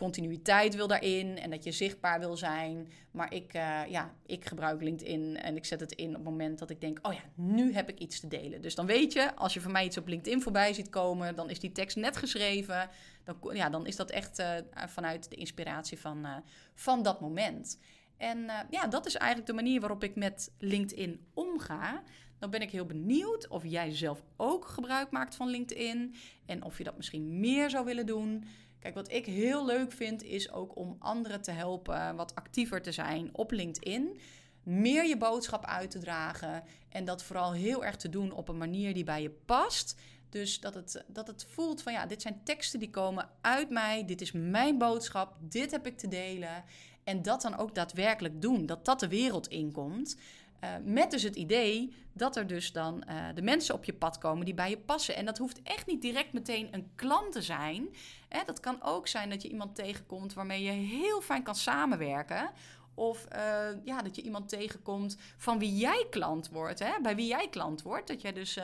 continuïteit 0.00 0.74
wil 0.74 0.86
daarin 0.86 1.38
en 1.38 1.50
dat 1.50 1.64
je 1.64 1.72
zichtbaar 1.72 2.20
wil 2.20 2.36
zijn. 2.36 2.88
Maar 3.10 3.34
ik, 3.34 3.54
uh, 3.54 3.80
ja, 3.88 4.14
ik 4.26 4.44
gebruik 4.44 4.82
LinkedIn 4.82 5.36
en 5.36 5.56
ik 5.56 5.64
zet 5.64 5.80
het 5.80 5.92
in 5.92 6.08
op 6.08 6.14
het 6.14 6.24
moment 6.24 6.58
dat 6.58 6.70
ik 6.70 6.80
denk: 6.80 6.98
oh 7.02 7.12
ja, 7.12 7.20
nu 7.34 7.72
heb 7.72 7.88
ik 7.88 7.98
iets 7.98 8.20
te 8.20 8.28
delen. 8.28 8.62
Dus 8.62 8.74
dan 8.74 8.86
weet 8.86 9.12
je, 9.12 9.36
als 9.36 9.54
je 9.54 9.60
van 9.60 9.72
mij 9.72 9.84
iets 9.84 9.98
op 9.98 10.06
LinkedIn 10.06 10.42
voorbij 10.42 10.72
ziet 10.72 10.88
komen, 10.88 11.36
dan 11.36 11.50
is 11.50 11.60
die 11.60 11.72
tekst 11.72 11.96
net 11.96 12.16
geschreven. 12.16 12.88
Dan, 13.24 13.36
ja, 13.52 13.70
dan 13.70 13.86
is 13.86 13.96
dat 13.96 14.10
echt 14.10 14.38
uh, 14.38 14.54
vanuit 14.86 15.30
de 15.30 15.36
inspiratie 15.36 15.98
van, 15.98 16.26
uh, 16.26 16.36
van 16.74 17.02
dat 17.02 17.20
moment. 17.20 17.78
En 18.16 18.50
ja, 18.70 18.86
dat 18.86 19.06
is 19.06 19.14
eigenlijk 19.14 19.50
de 19.50 19.62
manier 19.62 19.80
waarop 19.80 20.04
ik 20.04 20.16
met 20.16 20.52
LinkedIn 20.58 21.26
omga. 21.34 22.02
Dan 22.38 22.50
ben 22.50 22.62
ik 22.62 22.70
heel 22.70 22.86
benieuwd 22.86 23.48
of 23.48 23.64
jij 23.64 23.94
zelf 23.94 24.22
ook 24.36 24.64
gebruik 24.66 25.10
maakt 25.10 25.34
van 25.34 25.48
LinkedIn 25.48 26.14
en 26.46 26.64
of 26.64 26.78
je 26.78 26.84
dat 26.84 26.96
misschien 26.96 27.40
meer 27.40 27.70
zou 27.70 27.84
willen 27.84 28.06
doen. 28.06 28.44
Kijk, 28.80 28.94
wat 28.94 29.12
ik 29.12 29.26
heel 29.26 29.66
leuk 29.66 29.92
vind 29.92 30.22
is 30.22 30.52
ook 30.52 30.76
om 30.76 30.96
anderen 30.98 31.42
te 31.42 31.50
helpen 31.50 32.16
wat 32.16 32.34
actiever 32.34 32.82
te 32.82 32.92
zijn 32.92 33.28
op 33.32 33.50
LinkedIn. 33.50 34.20
Meer 34.62 35.06
je 35.06 35.16
boodschap 35.16 35.64
uit 35.64 35.90
te 35.90 35.98
dragen 35.98 36.62
en 36.88 37.04
dat 37.04 37.22
vooral 37.22 37.52
heel 37.52 37.84
erg 37.84 37.96
te 37.96 38.08
doen 38.08 38.32
op 38.32 38.48
een 38.48 38.58
manier 38.58 38.94
die 38.94 39.04
bij 39.04 39.22
je 39.22 39.30
past. 39.30 40.00
Dus 40.28 40.60
dat 40.60 40.74
het, 40.74 41.04
dat 41.06 41.26
het 41.26 41.46
voelt 41.48 41.82
van 41.82 41.92
ja, 41.92 42.06
dit 42.06 42.22
zijn 42.22 42.40
teksten 42.44 42.78
die 42.78 42.90
komen 42.90 43.28
uit 43.40 43.70
mij, 43.70 44.04
dit 44.04 44.20
is 44.20 44.32
mijn 44.32 44.78
boodschap, 44.78 45.36
dit 45.40 45.70
heb 45.70 45.86
ik 45.86 45.98
te 45.98 46.08
delen. 46.08 46.64
En 47.04 47.22
dat 47.22 47.42
dan 47.42 47.56
ook 47.56 47.74
daadwerkelijk 47.74 48.42
doen, 48.42 48.66
dat 48.66 48.84
dat 48.84 49.00
de 49.00 49.08
wereld 49.08 49.48
inkomt. 49.48 50.16
Uh, 50.64 50.70
met 50.84 51.10
dus 51.10 51.22
het 51.22 51.36
idee 51.36 51.94
dat 52.12 52.36
er 52.36 52.46
dus 52.46 52.72
dan 52.72 53.04
uh, 53.08 53.26
de 53.34 53.42
mensen 53.42 53.74
op 53.74 53.84
je 53.84 53.92
pad 53.92 54.18
komen 54.18 54.44
die 54.44 54.54
bij 54.54 54.70
je 54.70 54.78
passen. 54.78 55.16
En 55.16 55.24
dat 55.24 55.38
hoeft 55.38 55.62
echt 55.62 55.86
niet 55.86 56.02
direct 56.02 56.32
meteen 56.32 56.68
een 56.70 56.90
klant 56.94 57.32
te 57.32 57.42
zijn. 57.42 57.88
Hè, 58.28 58.40
dat 58.46 58.60
kan 58.60 58.82
ook 58.82 59.08
zijn 59.08 59.30
dat 59.30 59.42
je 59.42 59.48
iemand 59.48 59.74
tegenkomt 59.74 60.34
waarmee 60.34 60.62
je 60.62 60.70
heel 60.70 61.20
fijn 61.20 61.42
kan 61.42 61.54
samenwerken. 61.54 62.50
Of 62.94 63.26
uh, 63.32 63.68
ja, 63.84 64.02
dat 64.02 64.16
je 64.16 64.22
iemand 64.22 64.48
tegenkomt 64.48 65.16
van 65.36 65.58
wie 65.58 65.76
jij 65.76 66.06
klant 66.10 66.48
wordt. 66.48 66.78
Hè, 66.78 66.92
bij 67.02 67.16
wie 67.16 67.26
jij 67.26 67.48
klant 67.48 67.82
wordt. 67.82 68.08
Dat 68.08 68.20
jij 68.20 68.32
dus. 68.32 68.58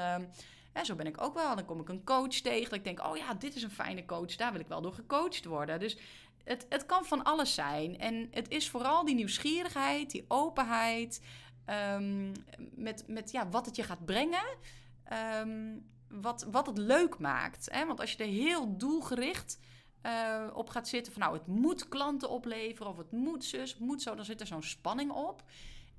Hè, 0.72 0.84
zo 0.84 0.94
ben 0.94 1.06
ik 1.06 1.22
ook 1.22 1.34
wel. 1.34 1.56
Dan 1.56 1.64
kom 1.64 1.80
ik 1.80 1.88
een 1.88 2.04
coach 2.04 2.28
tegen. 2.34 2.64
Dat 2.64 2.78
ik 2.78 2.84
denk, 2.84 3.06
oh 3.06 3.16
ja, 3.16 3.34
dit 3.34 3.56
is 3.56 3.62
een 3.62 3.70
fijne 3.70 4.04
coach. 4.04 4.36
Daar 4.36 4.52
wil 4.52 4.60
ik 4.60 4.68
wel 4.68 4.80
door 4.80 4.92
gecoacht 4.92 5.44
worden. 5.44 5.80
Dus 5.80 5.98
het, 6.46 6.66
het 6.68 6.86
kan 6.86 7.04
van 7.04 7.22
alles 7.22 7.54
zijn. 7.54 7.98
En 7.98 8.28
het 8.30 8.48
is 8.48 8.70
vooral 8.70 9.04
die 9.04 9.14
nieuwsgierigheid, 9.14 10.10
die 10.10 10.24
openheid. 10.28 11.20
Um, 11.70 12.32
met, 12.74 13.04
met 13.06 13.30
ja, 13.30 13.48
wat 13.48 13.66
het 13.66 13.76
je 13.76 13.82
gaat 13.82 14.04
brengen. 14.04 14.44
Um, 15.40 15.86
wat, 16.08 16.46
wat 16.50 16.66
het 16.66 16.78
leuk 16.78 17.18
maakt. 17.18 17.68
Hè? 17.70 17.86
Want 17.86 18.00
als 18.00 18.12
je 18.12 18.24
er 18.24 18.30
heel 18.30 18.76
doelgericht 18.76 19.58
uh, 20.02 20.46
op 20.52 20.68
gaat 20.68 20.88
zitten 20.88 21.12
van 21.12 21.22
nou, 21.22 21.34
het 21.34 21.46
moet 21.46 21.88
klanten 21.88 22.30
opleveren 22.30 22.90
of 22.90 22.96
het 22.96 23.12
moet 23.12 23.44
zus, 23.44 23.78
moet 23.78 24.02
zo, 24.02 24.14
dan 24.14 24.24
zit 24.24 24.40
er 24.40 24.46
zo'n 24.46 24.62
spanning 24.62 25.10
op. 25.10 25.42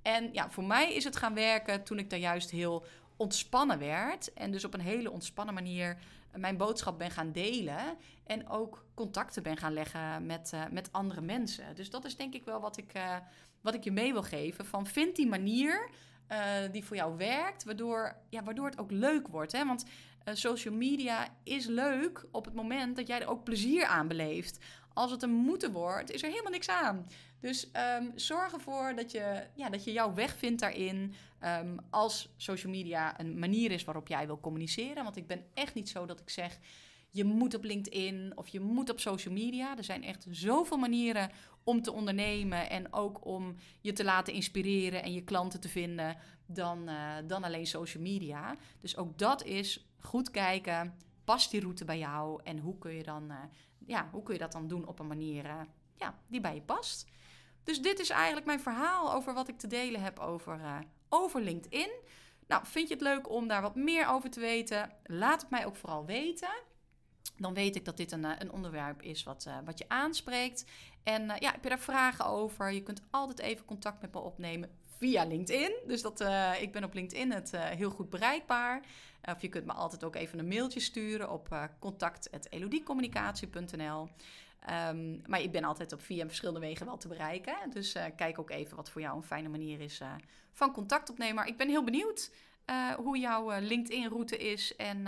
En 0.02 0.30
ja, 0.34 0.50
voor 0.50 0.64
mij 0.64 0.94
is 0.94 1.04
het 1.04 1.16
gaan 1.16 1.34
werken 1.34 1.84
toen 1.84 2.00
ik 2.00 2.10
daar 2.10 2.20
juist 2.20 2.50
heel 2.50 2.86
ontspannen 3.16 3.80
werd. 3.80 4.34
En 4.34 4.52
dus 4.52 4.66
op 4.66 4.74
een 4.74 4.80
hele 4.80 5.12
ontspannen 5.12 5.54
manier 5.54 5.98
mijn 6.36 6.58
boodschap 6.58 6.98
ben 6.98 7.12
gaan 7.12 7.32
delen. 7.32 7.98
En 8.24 8.50
ook 8.50 8.86
contacten 8.94 9.44
ben 9.44 9.58
gaan 9.58 9.74
leggen 9.74 10.26
met, 10.26 10.52
uh, 10.54 10.62
met 10.72 10.92
andere 10.92 11.22
mensen. 11.22 11.76
Dus 11.76 11.90
dat 11.90 12.06
is 12.06 12.16
denk 12.16 12.34
ik 12.34 12.46
wel 12.46 12.60
wat 12.60 12.78
ik, 12.78 12.96
uh, 12.96 13.16
wat 13.68 13.76
ik 13.76 13.84
je 13.84 13.92
mee 13.92 14.14
wil 14.14 14.24
geven. 14.24 14.66
Van 14.66 14.88
vind 14.88 15.16
die 15.16 15.28
manier 15.28 15.90
uh, 16.32 16.38
die 16.72 16.86
voor 16.86 16.96
jou 16.96 17.18
werkt, 17.18 17.64
waardoor, 17.64 18.16
ja, 18.30 18.44
waardoor 18.44 18.66
het 18.66 18.80
ook 18.80 18.92
leuk 18.92 19.28
wordt. 19.28 19.52
Hè? 19.52 19.66
Want 19.66 19.86
uh, 19.86 20.34
social 20.34 20.74
media 20.74 21.28
is 21.44 21.66
leuk 21.66 22.26
op 22.32 22.46
het 22.46 22.54
moment 22.54 22.96
dat 22.96 23.08
jij 23.08 23.22
er 23.22 23.28
ook 23.28 23.44
plezier 23.44 23.86
aan 23.86 24.08
beleeft. 24.08 24.66
Als 24.94 25.12
het 25.12 25.24
een 25.24 25.34
moeten 25.34 25.72
wordt, 25.72 26.12
is 26.12 26.24
er 26.24 26.30
helemaal 26.30 26.52
niks 26.52 26.70
aan. 26.70 27.08
Dus 27.40 27.70
um, 28.00 28.12
zorg 28.16 28.54
ervoor 28.54 28.96
dat 28.96 29.12
je, 29.12 29.44
ja, 29.56 29.70
dat 29.70 29.84
je 29.84 29.92
jouw 29.92 30.14
weg 30.14 30.38
vindt 30.38 30.60
daarin. 30.60 31.14
Um, 31.44 31.78
als 31.90 32.34
social 32.38 32.72
media 32.72 33.20
een 33.20 33.40
manier 33.40 33.72
is 33.72 33.84
waarop 33.84 34.08
jij 34.08 34.26
wil 34.26 34.40
communiceren. 34.40 35.04
Want 35.04 35.18
ik 35.18 35.28
ben 35.28 35.46
echt 35.54 35.74
niet 35.74 35.90
zo 35.90 36.06
dat 36.06 36.20
ik 36.20 36.30
zeg 36.30 36.60
je 37.12 37.24
moet 37.24 37.56
op 37.56 37.64
LinkedIn 37.64 38.32
of 38.36 38.48
je 38.48 38.60
moet 38.60 38.90
op 38.90 39.00
social 39.00 39.34
media. 39.34 39.78
Er 39.78 39.84
zijn 39.84 40.04
echt 40.04 40.26
zoveel 40.30 40.78
manieren 40.78 41.32
om 41.64 41.82
te 41.82 41.92
ondernemen 41.92 42.70
en 42.70 42.94
ook 42.94 43.26
om 43.26 43.56
je 43.82 43.94
te 43.94 44.04
laten 44.04 44.34
inspireren 44.34 45.04
en 45.04 45.14
je 45.14 45.24
klanten 45.24 45.60
te 45.60 45.70
vinden 45.70 46.18
dan, 46.46 46.90
uh, 46.90 47.16
dan 47.28 47.44
alleen 47.44 47.68
social 47.68 48.04
media. 48.04 48.56
Dus 48.80 48.98
ook 48.98 49.18
dat 49.18 49.44
is 49.44 49.88
goed 50.00 50.32
kijken. 50.32 50.98
Past 51.24 51.52
die 51.52 51.62
route 51.62 51.86
bij 51.86 51.98
jou 51.98 52.42
en 52.44 52.60
hoe 52.60 52.78
kun 52.78 52.94
je, 52.94 53.04
dan, 53.04 53.32
uh, 53.32 53.38
ja, 53.86 54.10
hoe 54.12 54.24
kun 54.24 54.34
je 54.34 54.40
dat 54.40 54.52
dan 54.52 54.68
doen 54.68 54.88
op 54.88 55.00
een 55.00 55.08
manier 55.08 55.46
uh, 55.46 55.62
ja, 55.96 56.20
die 56.28 56.42
bij 56.42 56.56
je 56.56 56.62
past? 56.62 57.06
Dus 57.64 57.82
dit 57.82 58.00
is 58.00 58.10
eigenlijk 58.10 58.46
mijn 58.46 58.60
verhaal 58.60 59.14
over 59.14 59.34
wat 59.34 59.48
ik 59.48 59.58
te 59.58 59.68
delen 59.68 60.02
heb 60.02 60.20
over, 60.20 60.84
over 61.10 61.42
LinkedIn. 61.42 61.92
Nou, 62.48 62.66
vind 62.66 62.88
je 62.88 62.94
het 62.94 63.04
leuk 63.04 63.30
om 63.30 63.48
daar 63.48 63.62
wat 63.62 63.76
meer 63.76 64.08
over 64.08 64.30
te 64.30 64.40
weten? 64.40 64.92
Laat 65.04 65.42
het 65.42 65.50
mij 65.50 65.66
ook 65.66 65.76
vooral 65.76 66.06
weten 66.06 66.50
dan 67.38 67.54
weet 67.54 67.76
ik 67.76 67.86
dat 67.86 67.98
dit 67.98 68.12
een, 68.12 68.26
eh, 68.26 68.32
een 68.40 68.52
onderwerp 68.52 69.02
is 69.02 69.24
wat, 69.24 69.46
uh, 69.48 69.58
wat 69.66 69.78
je 69.78 69.86
aanspreekt. 69.88 70.66
En 71.04 71.24
uh, 71.24 71.36
ja, 71.40 71.52
heb 71.52 71.64
je 71.64 71.70
daar 71.70 71.80
vragen 71.80 72.26
over? 72.26 72.72
Je 72.72 72.84
kunt 72.84 73.02
altijd 73.10 73.40
even 73.40 73.66
contact 73.66 74.02
met 74.02 74.14
me 74.14 74.20
opnemen 74.20 74.70
via 74.98 75.26
LinkedIn. 75.26 75.76
Dus 75.88 76.02
dat, 76.02 76.26
ik 76.60 76.72
ben 76.72 76.84
op 76.84 76.94
LinkedIn 76.94 77.32
het 77.32 77.52
heel 77.58 77.90
goed 77.90 78.10
bereikbaar. 78.10 78.82
of 79.22 79.42
je 79.42 79.50
kunt 79.50 79.66
me 79.66 79.74
altijd 79.74 80.04
ook 80.04 80.16
even 80.16 80.40
een 80.40 80.48
mailtje 80.48 80.80
sturen 80.80 81.32
op 81.32 81.70
contact.elodiecommunicatie.nl. 81.80 84.10
Ehm, 84.60 85.18
maar 85.28 85.42
ik 85.42 85.52
ben 85.52 85.64
altijd 85.64 85.94
op 85.94 86.02
via 86.02 86.26
verschillende 86.26 86.60
wegen 86.60 86.86
wel 86.86 86.98
te 86.98 87.08
bereiken. 87.08 87.56
Dus 87.70 87.96
kijk 88.16 88.40
ook 88.40 88.50
even 88.50 88.76
wat 88.76 88.90
voor 88.90 89.02
jou 89.02 89.18
een 89.18 89.24
fijne 89.24 89.50
manier 89.50 89.80
is 89.80 90.02
van 90.52 90.72
contact 90.72 91.10
opnemen. 91.10 91.36
Maar 91.36 91.48
ik 91.48 91.58
ben 91.58 91.70
heel 91.70 91.84
benieuwd 91.84 92.32
hoe 92.98 93.18
jouw 93.18 93.60
LinkedIn-route 93.60 94.38
is 94.38 94.76
en 94.76 95.08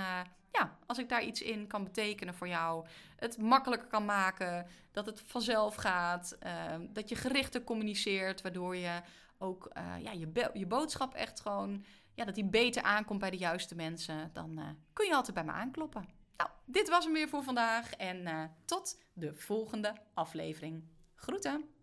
ja, 0.52 0.78
als 0.86 0.98
ik 0.98 1.10
daar 1.10 1.24
iets 1.24 1.42
in 1.42 1.68
kan 1.68 1.84
betekenen 1.84 2.34
voor 2.34 2.48
jou, 2.48 2.86
het 3.16 3.38
makkelijker 3.38 3.88
kan 3.88 4.06
maken, 4.06 4.68
dat 4.92 5.06
het 5.06 5.22
vanzelf 5.26 5.76
gaat, 5.76 6.38
uh, 6.44 6.76
dat 6.90 7.10
je 7.10 7.16
gerichter 7.16 7.64
communiceert, 7.64 8.42
waardoor 8.42 8.76
je 8.76 9.02
ook 9.38 9.72
ja, 10.00 10.12
je, 10.12 10.50
je 10.54 10.66
boodschap 10.66 11.14
echt 11.14 11.40
gewoon, 11.40 11.86
ja, 12.14 12.26
dat 12.26 12.36
die 12.36 12.46
beter 12.50 12.84
aankomt 12.84 13.20
bij 13.20 13.30
de 13.30 13.38
juiste 13.38 13.76
mensen, 13.76 14.30
dan 14.34 14.78
kun 14.94 15.06
je 15.06 15.16
altijd 15.16 15.36
bij 15.36 15.46
me 15.46 15.52
aankloppen. 15.52 16.08
Nou, 16.38 16.50
dit 16.66 16.90
was 16.90 17.04
hem 17.04 17.14
weer 17.14 17.30
voor 17.30 17.44
vandaag 17.44 17.94
en 17.94 18.52
tot 18.66 18.98
de 19.14 19.34
volgende 19.36 19.94
aflevering. 20.14 20.84
Groeten! 21.16 21.79